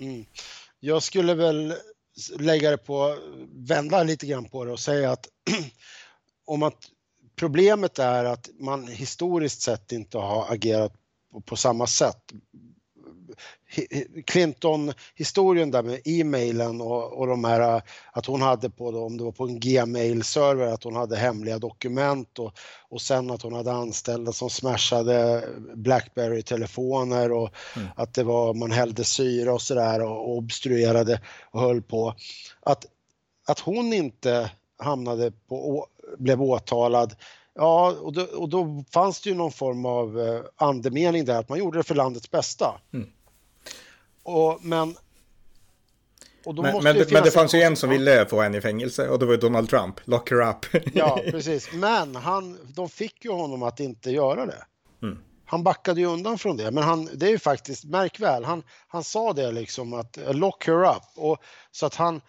Mm. 0.00 0.24
Jag 0.80 1.02
skulle 1.02 1.34
väl 1.34 1.74
lägga 2.38 2.70
det 2.70 2.78
på, 2.78 3.18
vända 3.52 4.02
lite 4.02 4.26
grann 4.26 4.44
på 4.44 4.64
det 4.64 4.72
och 4.72 4.80
säga 4.80 5.12
att 5.12 5.28
om 6.44 6.62
att 6.62 6.78
problemet 7.36 7.98
är 7.98 8.24
att 8.24 8.48
man 8.58 8.88
historiskt 8.88 9.62
sett 9.62 9.92
inte 9.92 10.18
har 10.18 10.52
agerat 10.52 10.92
på, 11.32 11.40
på 11.40 11.56
samma 11.56 11.86
sätt 11.86 12.32
Clinton-historien 14.26 15.70
där 15.70 15.82
med 15.82 16.00
e-mailen 16.04 16.80
och, 16.80 17.18
och 17.18 17.26
de 17.26 17.44
här 17.44 17.82
att 18.12 18.26
hon 18.26 18.42
hade 18.42 18.70
på, 18.70 18.88
om 18.88 19.16
det 19.16 19.24
var 19.24 19.32
på 19.32 19.44
en 19.44 19.60
Gmail-server, 19.60 20.66
att 20.66 20.84
hon 20.84 20.96
hade 20.96 21.16
hemliga 21.16 21.58
dokument 21.58 22.38
och, 22.38 22.52
och 22.88 23.00
sen 23.00 23.30
att 23.30 23.42
hon 23.42 23.52
hade 23.52 23.72
anställda 23.72 24.32
som 24.32 24.50
smashade 24.50 25.44
Blackberry-telefoner 25.74 27.32
och 27.32 27.50
mm. 27.76 27.88
att 27.96 28.14
det 28.14 28.24
var, 28.24 28.54
man 28.54 28.70
hällde 28.70 29.04
syra 29.04 29.52
och 29.52 29.62
sådär 29.62 30.02
och 30.02 30.36
obstruerade 30.36 31.20
och 31.50 31.60
höll 31.60 31.82
på. 31.82 32.14
Att, 32.60 32.86
att 33.46 33.58
hon 33.58 33.92
inte 33.92 34.50
hamnade 34.78 35.32
på, 35.48 35.86
blev 36.18 36.42
åtalad 36.42 37.16
Ja, 37.54 37.96
och 38.00 38.12
då, 38.12 38.22
och 38.22 38.48
då, 38.48 38.84
fanns 38.92 39.20
det 39.20 39.30
ju 39.30 39.36
någon 39.36 39.52
form 39.52 39.86
av 39.86 40.20
eh, 40.20 40.40
andemening 40.56 41.24
där, 41.24 41.38
att 41.38 41.48
man 41.48 41.58
gjorde 41.58 41.78
det 41.78 41.82
för 41.82 41.94
landets 41.94 42.30
bästa. 42.30 42.80
Mm. 42.92 43.08
Och, 44.30 44.64
men 44.64 44.96
och 46.44 46.54
men, 46.54 46.84
men, 46.84 46.96
det, 46.96 47.12
men 47.12 47.22
det 47.22 47.30
fanns 47.30 47.54
ju 47.54 47.60
en 47.60 47.76
som 47.76 47.90
ville 47.90 48.26
få 48.26 48.40
henne 48.40 48.58
i 48.58 48.60
fängelse 48.60 49.08
och 49.08 49.18
det 49.18 49.26
var 49.26 49.36
Donald 49.36 49.70
Trump. 49.70 50.00
Lock 50.04 50.30
her 50.30 50.50
up. 50.50 50.66
ja, 50.94 51.20
precis. 51.30 51.72
Men 51.72 52.16
han, 52.16 52.58
de 52.74 52.88
fick 52.88 53.24
ju 53.24 53.30
honom 53.30 53.62
att 53.62 53.80
inte 53.80 54.10
göra 54.10 54.46
det. 54.46 54.64
Mm. 55.02 55.18
Han 55.44 55.62
backade 55.62 56.00
ju 56.00 56.06
undan 56.06 56.38
från 56.38 56.56
det, 56.56 56.70
men 56.70 56.84
han, 56.84 57.08
det 57.14 57.26
är 57.26 57.30
ju 57.30 57.38
faktiskt, 57.38 57.84
märk 57.84 58.20
väl, 58.20 58.44
han, 58.44 58.62
han 58.88 59.04
sa 59.04 59.32
det 59.32 59.52
liksom 59.52 59.92
att 59.92 60.18
lock 60.30 60.66
her 60.66 60.84
up. 60.84 61.02
Och, 61.16 61.38
så 61.70 61.86
att 61.86 61.94
han, 61.94 62.20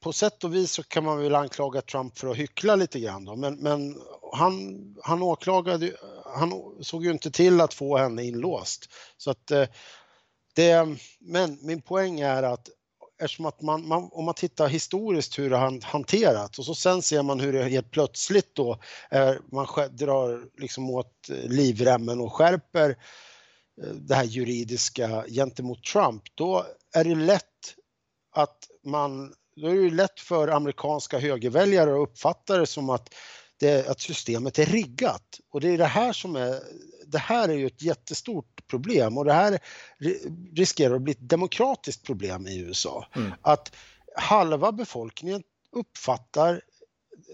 på 0.00 0.12
sätt 0.12 0.44
och 0.44 0.54
vis 0.54 0.72
så 0.72 0.82
kan 0.82 1.04
man 1.04 1.22
väl 1.22 1.34
anklaga 1.34 1.80
Trump 1.80 2.18
för 2.18 2.28
att 2.28 2.36
hyckla 2.36 2.76
lite 2.76 3.00
grann 3.00 3.24
då, 3.24 3.36
men, 3.36 3.54
men 3.54 3.96
han, 4.32 4.78
han 5.02 5.22
åklagade, 5.22 5.92
han 6.24 6.52
såg 6.80 7.04
ju 7.04 7.10
inte 7.10 7.30
till 7.30 7.60
att 7.60 7.74
få 7.74 7.96
henne 7.96 8.24
inlåst. 8.24 8.90
Så 9.16 9.30
att 9.30 9.50
eh, 9.50 9.64
det, 10.58 10.96
men 11.20 11.58
min 11.62 11.82
poäng 11.82 12.20
är 12.20 12.42
att 12.42 12.68
eftersom 13.22 13.46
att 13.46 13.62
man, 13.62 13.88
man, 13.88 14.08
om 14.12 14.24
man 14.24 14.34
tittar 14.34 14.68
historiskt 14.68 15.38
hur 15.38 15.50
det 15.50 15.56
har 15.56 15.84
hanterats 15.84 16.58
och 16.58 16.64
så 16.64 16.74
sen 16.74 17.02
ser 17.02 17.22
man 17.22 17.40
hur 17.40 17.52
det 17.52 17.64
helt 17.64 17.90
plötsligt 17.90 18.54
då 18.54 18.80
är, 19.10 19.40
man 19.52 19.66
drar 19.90 20.60
liksom 20.60 20.90
åt 20.90 21.30
eh, 21.30 21.36
livremmen 21.36 22.20
och 22.20 22.32
skärper 22.32 22.90
eh, 23.82 23.94
det 23.94 24.14
här 24.14 24.24
juridiska 24.24 25.24
gentemot 25.28 25.84
Trump, 25.84 26.22
då 26.34 26.66
är 26.94 27.04
det 27.04 27.14
lätt 27.14 27.74
att 28.34 28.58
man, 28.84 29.34
då 29.56 29.68
är 29.68 29.74
det 29.74 29.90
lätt 29.90 30.20
för 30.20 30.48
amerikanska 30.48 31.18
högerväljare 31.18 31.90
att 31.90 32.08
uppfatta 32.08 32.58
det 32.58 32.66
som 32.66 32.90
att 32.90 33.14
det, 33.60 33.88
att 33.88 34.00
systemet 34.00 34.58
är 34.58 34.66
riggat. 34.66 35.40
Och 35.50 35.60
det 35.60 35.68
är 35.68 35.78
det 35.78 35.84
här 35.84 36.12
som 36.12 36.36
är, 36.36 36.60
det 37.06 37.18
här 37.18 37.48
är 37.48 37.54
ju 37.54 37.66
ett 37.66 37.82
jättestort 37.82 38.57
problem 38.68 39.18
och 39.18 39.24
det 39.24 39.32
här 39.32 39.58
riskerar 40.54 40.94
att 40.94 41.02
bli 41.02 41.12
ett 41.12 41.28
demokratiskt 41.28 42.06
problem 42.06 42.46
i 42.46 42.58
USA. 42.58 43.06
Mm. 43.16 43.32
Att 43.42 43.76
halva 44.16 44.72
befolkningen 44.72 45.42
uppfattar 45.72 46.62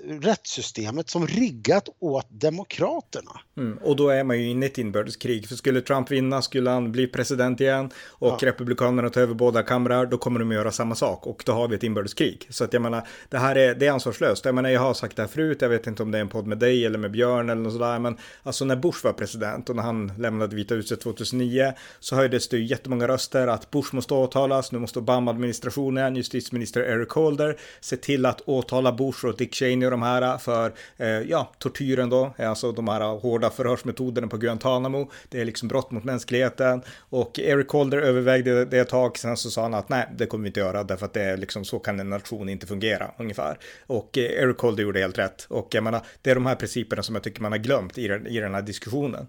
rättssystemet 0.09 1.11
som 1.11 1.27
riggat 1.27 1.89
åt 1.99 2.27
demokraterna. 2.31 3.41
Mm, 3.57 3.79
och 3.79 3.97
då 3.97 4.09
är 4.09 4.25
man 4.25 4.39
ju 4.39 4.49
inne 4.49 4.67
i 4.67 4.69
ett 4.69 4.79
inbördeskrig. 4.79 5.49
För 5.49 5.55
skulle 5.55 5.81
Trump 5.81 6.11
vinna, 6.11 6.43
skulle 6.43 6.71
han 6.71 6.93
bli 6.93 7.07
president 7.07 7.61
igen 7.61 7.91
och 8.09 8.39
ja. 8.41 8.49
republikanerna 8.49 9.11
ta 9.11 9.21
över 9.21 9.35
båda 9.35 9.63
kamrar, 9.63 10.07
då 10.07 10.19
kommer 10.19 10.41
de 10.41 10.49
att 10.49 10.55
göra 10.55 10.73
samma 10.73 10.95
sak 10.95 11.27
och 11.27 11.43
då 11.47 11.53
har 11.53 11.69
vi 11.69 11.77
ett 11.77 11.83
inbördeskrig. 11.83 12.47
Så 12.51 12.65
att 12.65 12.73
jag 12.73 12.83
menar, 12.83 13.07
det 13.29 13.39
här 13.39 13.57
är, 13.57 13.75
det 13.75 13.87
är 13.87 13.91
ansvarslöst. 13.91 14.45
Jag 14.45 14.55
menar, 14.55 14.71
jag 14.71 14.81
har 14.81 14.95
sagt 14.95 15.17
det 15.17 15.23
här 15.23 15.29
förut, 15.29 15.59
jag 15.61 15.69
vet 15.69 15.87
inte 15.87 16.03
om 16.03 16.11
det 16.11 16.19
är 16.19 16.23
en 16.23 16.29
podd 16.29 16.47
med 16.47 16.59
dig 16.59 16.87
eller 16.87 16.99
med 16.99 17.11
Björn 17.11 17.51
eller 17.51 17.63
något 17.63 17.73
sådär, 17.73 17.99
men 17.99 18.17
alltså 18.43 18.65
när 18.65 18.77
Bush 18.77 19.05
var 19.05 19.13
president 19.13 19.71
och 19.71 19.77
när 19.77 19.83
han 19.83 20.13
lämnade 20.19 20.57
Vita 20.57 20.75
huset 20.75 21.01
2009 21.01 21.73
så 22.01 22.17
höjdes 22.17 22.49
det 22.49 22.57
ju 22.57 22.65
jättemånga 22.65 23.09
röster 23.09 23.47
att 23.47 23.71
Bush 23.71 23.95
måste 23.95 24.15
åtalas, 24.15 24.73
nu 24.73 24.79
måste 24.79 24.99
Obama-administrationen, 24.99 26.17
justitieminister 26.17 26.81
Eric 26.81 27.11
Holder, 27.11 27.57
se 27.81 27.97
till 27.97 28.27
att 28.27 28.41
åtala 28.41 28.93
Bush 28.93 29.25
och 29.25 29.37
Dick 29.37 29.55
Cheney 29.55 29.89
de 29.95 30.03
här 30.03 30.39
för, 30.39 30.73
eh, 30.97 31.09
ja, 31.09 31.53
tortyren 31.59 32.11
då, 32.11 32.35
alltså 32.39 32.73
de 32.73 32.89
här 32.89 33.01
hårda 33.01 33.51
förhörsmetoderna 33.51 34.27
på 34.29 34.37
Guantanamo. 34.37 35.11
Det 35.29 35.41
är 35.41 35.45
liksom 35.45 35.69
brott 35.69 35.91
mot 35.91 36.05
mänskligheten 36.05 36.83
och 36.99 37.39
Eric 37.39 37.69
Holder 37.69 37.99
övervägde 37.99 38.65
det 38.65 38.79
ett 38.79 38.89
tag, 38.89 39.19
sen 39.19 39.37
så 39.37 39.51
sa 39.51 39.63
han 39.63 39.75
att 39.75 39.89
nej, 39.89 40.09
det 40.17 40.27
kommer 40.27 40.43
vi 40.43 40.49
inte 40.49 40.61
göra 40.61 40.85
därför 40.85 41.07
att 41.07 41.13
det 41.13 41.23
är 41.23 41.37
liksom 41.37 41.65
så 41.65 41.79
kan 41.79 42.01
en 42.01 42.11
nation 42.11 42.49
inte 42.49 42.67
fungera 42.67 43.11
ungefär. 43.19 43.59
Och 43.87 44.19
eh, 44.19 44.25
Eric 44.25 44.59
Holder 44.59 44.83
gjorde 44.83 45.01
helt 45.01 45.19
rätt 45.19 45.47
och 45.51 45.69
jag 45.75 45.85
menar, 45.85 46.01
det 46.23 46.31
är 46.31 46.35
de 46.35 46.47
här 46.47 46.57
principerna 46.57 47.03
som 47.03 47.15
jag 47.15 47.25
tycker 47.25 47.43
man 47.43 47.53
har 47.53 47.59
glömt 47.59 47.99
i 47.99 48.09
den, 48.09 48.27
i 48.27 48.41
den 48.41 48.55
här 48.55 48.63
diskussionen. 48.63 49.29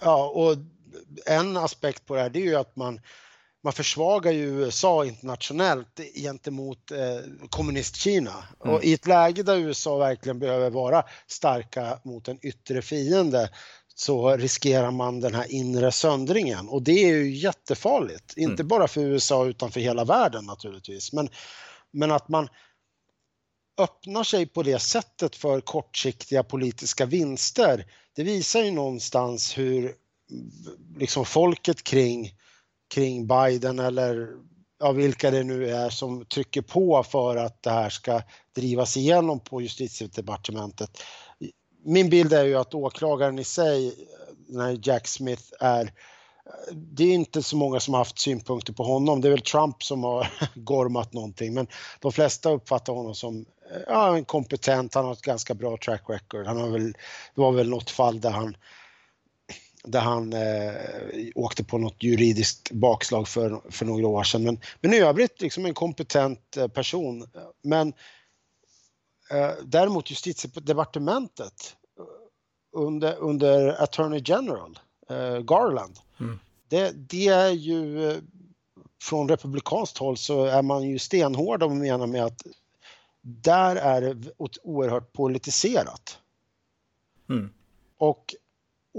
Ja, 0.00 0.28
och 0.34 0.56
en 1.26 1.56
aspekt 1.56 2.06
på 2.06 2.14
det 2.14 2.20
här 2.20 2.30
det 2.30 2.38
är 2.38 2.44
ju 2.44 2.54
att 2.54 2.76
man 2.76 3.00
man 3.64 3.72
försvagar 3.72 4.32
ju 4.32 4.44
USA 4.44 5.04
internationellt 5.04 6.00
gentemot 6.14 6.90
eh, 6.90 7.48
kommunist-Kina. 7.50 8.44
Mm. 8.64 8.74
Och 8.74 8.84
i 8.84 8.92
ett 8.92 9.06
läge 9.06 9.42
där 9.42 9.56
USA 9.56 9.96
verkligen 9.96 10.38
behöver 10.38 10.70
vara 10.70 11.04
starka 11.26 12.00
mot 12.04 12.28
en 12.28 12.46
yttre 12.46 12.82
fiende 12.82 13.50
så 13.94 14.36
riskerar 14.36 14.90
man 14.90 15.20
den 15.20 15.34
här 15.34 15.52
inre 15.52 15.92
söndringen 15.92 16.68
och 16.68 16.82
det 16.82 17.04
är 17.04 17.14
ju 17.14 17.36
jättefarligt. 17.36 18.36
Mm. 18.36 18.50
Inte 18.50 18.64
bara 18.64 18.88
för 18.88 19.00
USA 19.00 19.46
utan 19.46 19.70
för 19.70 19.80
hela 19.80 20.04
världen 20.04 20.44
naturligtvis. 20.44 21.12
Men, 21.12 21.28
men 21.92 22.10
att 22.10 22.28
man 22.28 22.48
öppnar 23.78 24.24
sig 24.24 24.46
på 24.46 24.62
det 24.62 24.78
sättet 24.78 25.36
för 25.36 25.60
kortsiktiga 25.60 26.42
politiska 26.42 27.06
vinster, 27.06 27.86
det 28.16 28.22
visar 28.22 28.62
ju 28.62 28.70
någonstans 28.70 29.58
hur 29.58 29.94
liksom 30.98 31.24
folket 31.24 31.82
kring 31.82 32.32
kring 32.88 33.26
Biden 33.26 33.78
eller 33.78 34.28
ja, 34.80 34.92
vilka 34.92 35.30
det 35.30 35.44
nu 35.44 35.70
är 35.70 35.90
som 35.90 36.24
trycker 36.24 36.62
på 36.62 37.02
för 37.02 37.36
att 37.36 37.62
det 37.62 37.70
här 37.70 37.90
ska 37.90 38.22
drivas 38.56 38.96
igenom 38.96 39.40
på 39.40 39.60
justitiedepartementet. 39.60 41.02
Min 41.84 42.10
bild 42.10 42.32
är 42.32 42.44
ju 42.44 42.54
att 42.54 42.74
åklagaren 42.74 43.38
i 43.38 43.44
sig, 43.44 43.94
den 44.48 44.60
här 44.60 44.78
Jack 44.82 45.08
Smith 45.08 45.42
är 45.60 45.92
det 46.72 47.04
är 47.04 47.14
inte 47.14 47.42
så 47.42 47.56
många 47.56 47.80
som 47.80 47.94
har 47.94 48.00
haft 48.00 48.18
synpunkter 48.18 48.72
på 48.72 48.82
honom. 48.82 49.20
Det 49.20 49.28
är 49.28 49.30
väl 49.30 49.40
Trump 49.40 49.82
som 49.82 50.04
har 50.04 50.32
gormat 50.54 51.12
någonting, 51.12 51.54
men 51.54 51.66
de 52.00 52.12
flesta 52.12 52.50
uppfattar 52.50 52.92
honom 52.92 53.14
som 53.14 53.44
ja, 53.86 54.16
en 54.16 54.24
kompetent. 54.24 54.94
Han 54.94 55.04
har 55.04 55.12
ett 55.12 55.22
ganska 55.22 55.54
bra 55.54 55.76
track 55.76 56.02
record. 56.08 56.46
Han 56.46 56.60
har 56.60 56.68
väl, 56.68 56.92
det 57.34 57.40
var 57.40 57.52
väl 57.52 57.68
något 57.68 57.90
fall 57.90 58.20
där 58.20 58.30
han 58.30 58.56
där 59.84 60.00
han 60.00 60.32
eh, 60.32 60.74
åkte 61.34 61.64
på 61.64 61.78
något 61.78 62.02
juridiskt 62.02 62.70
bakslag 62.70 63.28
för, 63.28 63.60
för 63.70 63.86
några 63.86 64.06
år 64.06 64.24
sedan. 64.24 64.44
Men, 64.44 64.60
men 64.80 64.94
i 64.94 64.98
övrigt 64.98 65.40
liksom 65.40 65.66
en 65.66 65.74
kompetent 65.74 66.56
eh, 66.56 66.68
person. 66.68 67.26
Men 67.62 67.92
eh, 69.30 69.50
däremot 69.64 70.10
justitiedepartementet 70.10 71.76
eh, 71.98 72.04
under, 72.72 73.16
under 73.16 73.82
Attorney 73.82 74.22
General, 74.24 74.78
eh, 75.10 75.38
Garland, 75.38 75.98
mm. 76.20 76.38
det, 76.68 76.92
det 76.96 77.28
är 77.28 77.50
ju 77.50 78.10
eh, 78.10 78.16
från 79.02 79.28
republikanskt 79.28 79.98
håll 79.98 80.16
så 80.16 80.44
är 80.44 80.62
man 80.62 80.82
ju 80.82 80.98
stenhård 80.98 81.62
och 81.62 81.70
menar 81.70 82.06
med 82.06 82.24
att 82.24 82.42
där 83.20 83.76
är 83.76 84.00
det 84.00 84.32
oerhört 84.62 85.12
politiserat. 85.12 86.18
Mm. 87.28 87.50
Och 87.98 88.34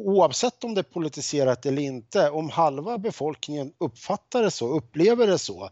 oavsett 0.07 0.63
om 0.63 0.75
det 0.75 0.81
är 0.81 0.83
politiserat 0.83 1.65
eller 1.65 1.81
inte, 1.81 2.29
om 2.29 2.49
halva 2.49 2.97
befolkningen 2.97 3.73
uppfattar 3.77 4.43
det 4.43 4.51
så, 4.51 4.67
upplever 4.67 5.27
det 5.27 5.37
så, 5.37 5.69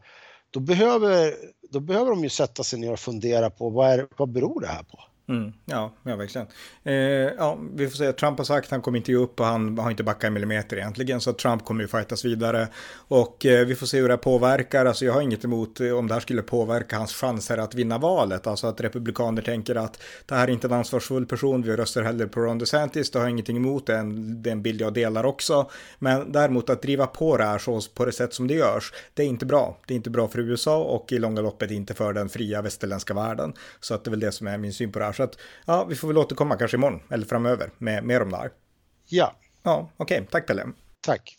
då 0.51 0.59
behöver, 0.59 1.33
då 1.71 1.79
behöver 1.79 2.09
de 2.11 2.23
ju 2.23 2.29
sätta 2.29 2.63
sig 2.63 2.79
ner 2.79 2.91
och 2.91 2.99
fundera 2.99 3.49
på 3.49 3.69
vad, 3.69 3.89
är, 3.89 4.07
vad 4.17 4.29
beror 4.29 4.61
det 4.61 4.67
här 4.67 4.83
på? 4.83 4.99
Mm, 5.29 5.53
ja, 5.65 5.91
ja, 6.03 6.15
verkligen. 6.15 6.47
Eh, 6.83 6.93
ja, 7.37 7.57
vi 7.73 7.87
får 7.87 7.97
säga 7.97 8.09
att 8.09 8.17
Trump 8.17 8.37
har 8.37 8.45
sagt 8.45 8.65
att 8.67 8.71
han 8.71 8.81
kommer 8.81 8.97
inte 8.97 9.11
ge 9.11 9.17
upp 9.17 9.39
och 9.39 9.45
han 9.45 9.77
har 9.77 9.91
inte 9.91 10.03
backat 10.03 10.23
en 10.23 10.33
millimeter 10.33 10.77
egentligen. 10.77 11.21
Så 11.21 11.33
Trump 11.33 11.65
kommer 11.65 11.81
ju 11.81 11.87
fightas 11.87 12.25
vidare. 12.25 12.67
Och 12.95 13.45
eh, 13.45 13.65
vi 13.65 13.75
får 13.75 13.85
se 13.85 14.01
hur 14.01 14.09
det 14.09 14.17
påverkar. 14.17 14.85
Alltså 14.85 15.05
jag 15.05 15.13
har 15.13 15.21
inget 15.21 15.43
emot 15.43 15.79
eh, 15.79 15.91
om 15.91 16.07
det 16.07 16.13
här 16.13 16.21
skulle 16.21 16.41
påverka 16.41 16.97
hans 16.97 17.13
chanser 17.13 17.57
att 17.57 17.75
vinna 17.75 17.97
valet. 17.97 18.47
Alltså 18.47 18.67
att 18.67 18.81
republikaner 18.81 19.41
tänker 19.41 19.75
att 19.75 20.01
det 20.25 20.35
här 20.35 20.47
är 20.47 20.51
inte 20.51 20.67
en 20.67 20.73
ansvarsfull 20.73 21.25
person. 21.25 21.61
Vi 21.61 21.75
röstar 21.75 22.01
hellre 22.01 22.27
på 22.27 22.39
Ron 22.39 22.57
DeSantis. 22.57 23.11
Det 23.11 23.19
har 23.19 23.25
jag 23.25 23.31
ingenting 23.31 23.57
emot. 23.57 23.87
Det 23.87 23.93
är 23.93 23.99
en, 23.99 24.41
det 24.43 24.49
är 24.49 24.51
en 24.51 24.61
bild 24.61 24.81
jag 24.81 24.93
delar 24.93 25.23
också. 25.23 25.69
Men 25.99 26.31
däremot 26.31 26.69
att 26.69 26.81
driva 26.81 27.07
på 27.07 27.37
det 27.37 27.43
här 27.43 27.57
så 27.57 27.81
på 27.93 28.05
det 28.05 28.11
sätt 28.11 28.33
som 28.33 28.47
det 28.47 28.53
görs. 28.53 28.93
Det 29.13 29.23
är 29.23 29.27
inte 29.27 29.45
bra. 29.45 29.77
Det 29.85 29.93
är 29.93 29.95
inte 29.95 30.09
bra 30.09 30.27
för 30.27 30.39
USA 30.39 30.83
och 30.83 31.11
i 31.11 31.19
långa 31.19 31.41
loppet 31.41 31.71
inte 31.71 31.93
för 31.93 32.13
den 32.13 32.29
fria 32.29 32.61
västerländska 32.61 33.13
världen. 33.13 33.53
Så 33.79 33.93
att 33.93 34.03
det 34.03 34.07
är 34.07 34.11
väl 34.11 34.19
det 34.19 34.31
som 34.31 34.47
är 34.47 34.57
min 34.57 34.73
syn 34.73 34.91
på 34.91 34.99
det 34.99 35.05
här. 35.05 35.16
Så 35.17 35.23
att 35.23 35.37
ja, 35.65 35.83
vi 35.83 35.95
får 35.95 36.07
väl 36.07 36.17
återkomma 36.17 36.55
kanske 36.55 36.77
imorgon 36.77 36.99
eller 37.09 37.25
framöver 37.25 37.69
med 37.77 38.03
mer 38.03 38.21
om 38.21 38.31
det 38.31 38.37
här. 38.37 38.51
Ja. 39.05 39.35
Ja, 39.63 39.89
okej. 39.97 40.17
Okay. 40.17 40.27
Tack 40.31 40.47
Pelle. 40.47 40.65
Tack. 41.01 41.37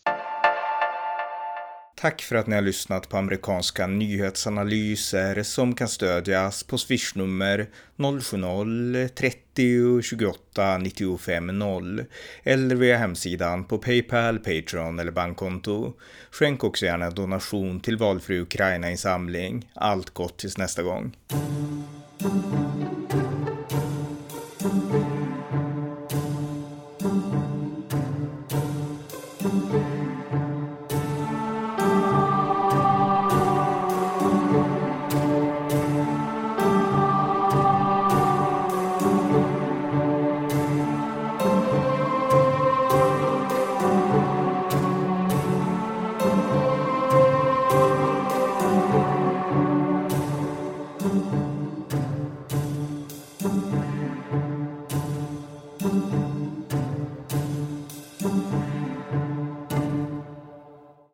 Tack 2.01 2.23
för 2.23 2.37
att 2.37 2.47
ni 2.47 2.55
har 2.55 2.63
lyssnat 2.63 3.09
på 3.09 3.17
amerikanska 3.17 3.87
nyhetsanalyser 3.87 5.43
som 5.43 5.75
kan 5.75 5.89
stödjas 5.89 6.63
på 6.63 6.79
swishnummer 6.79 7.69
070-30 7.97 10.03
28 10.03 10.79
95 10.79 11.59
0 11.59 12.05
eller 12.43 12.75
via 12.75 12.97
hemsidan 12.97 13.65
på 13.65 13.79
Paypal, 13.79 14.39
Patreon 14.39 14.99
eller 14.99 15.13
bankkonto. 15.13 15.93
Skänk 16.31 16.65
också 16.65 16.85
gärna 16.85 17.11
donation 17.11 17.81
till 17.81 17.97
valfri 17.97 18.41
Ukraina-insamling. 18.41 19.71
Allt 19.75 20.11
gott 20.11 20.39
tills 20.39 20.59
nästa 20.59 20.83
gång. 20.83 21.17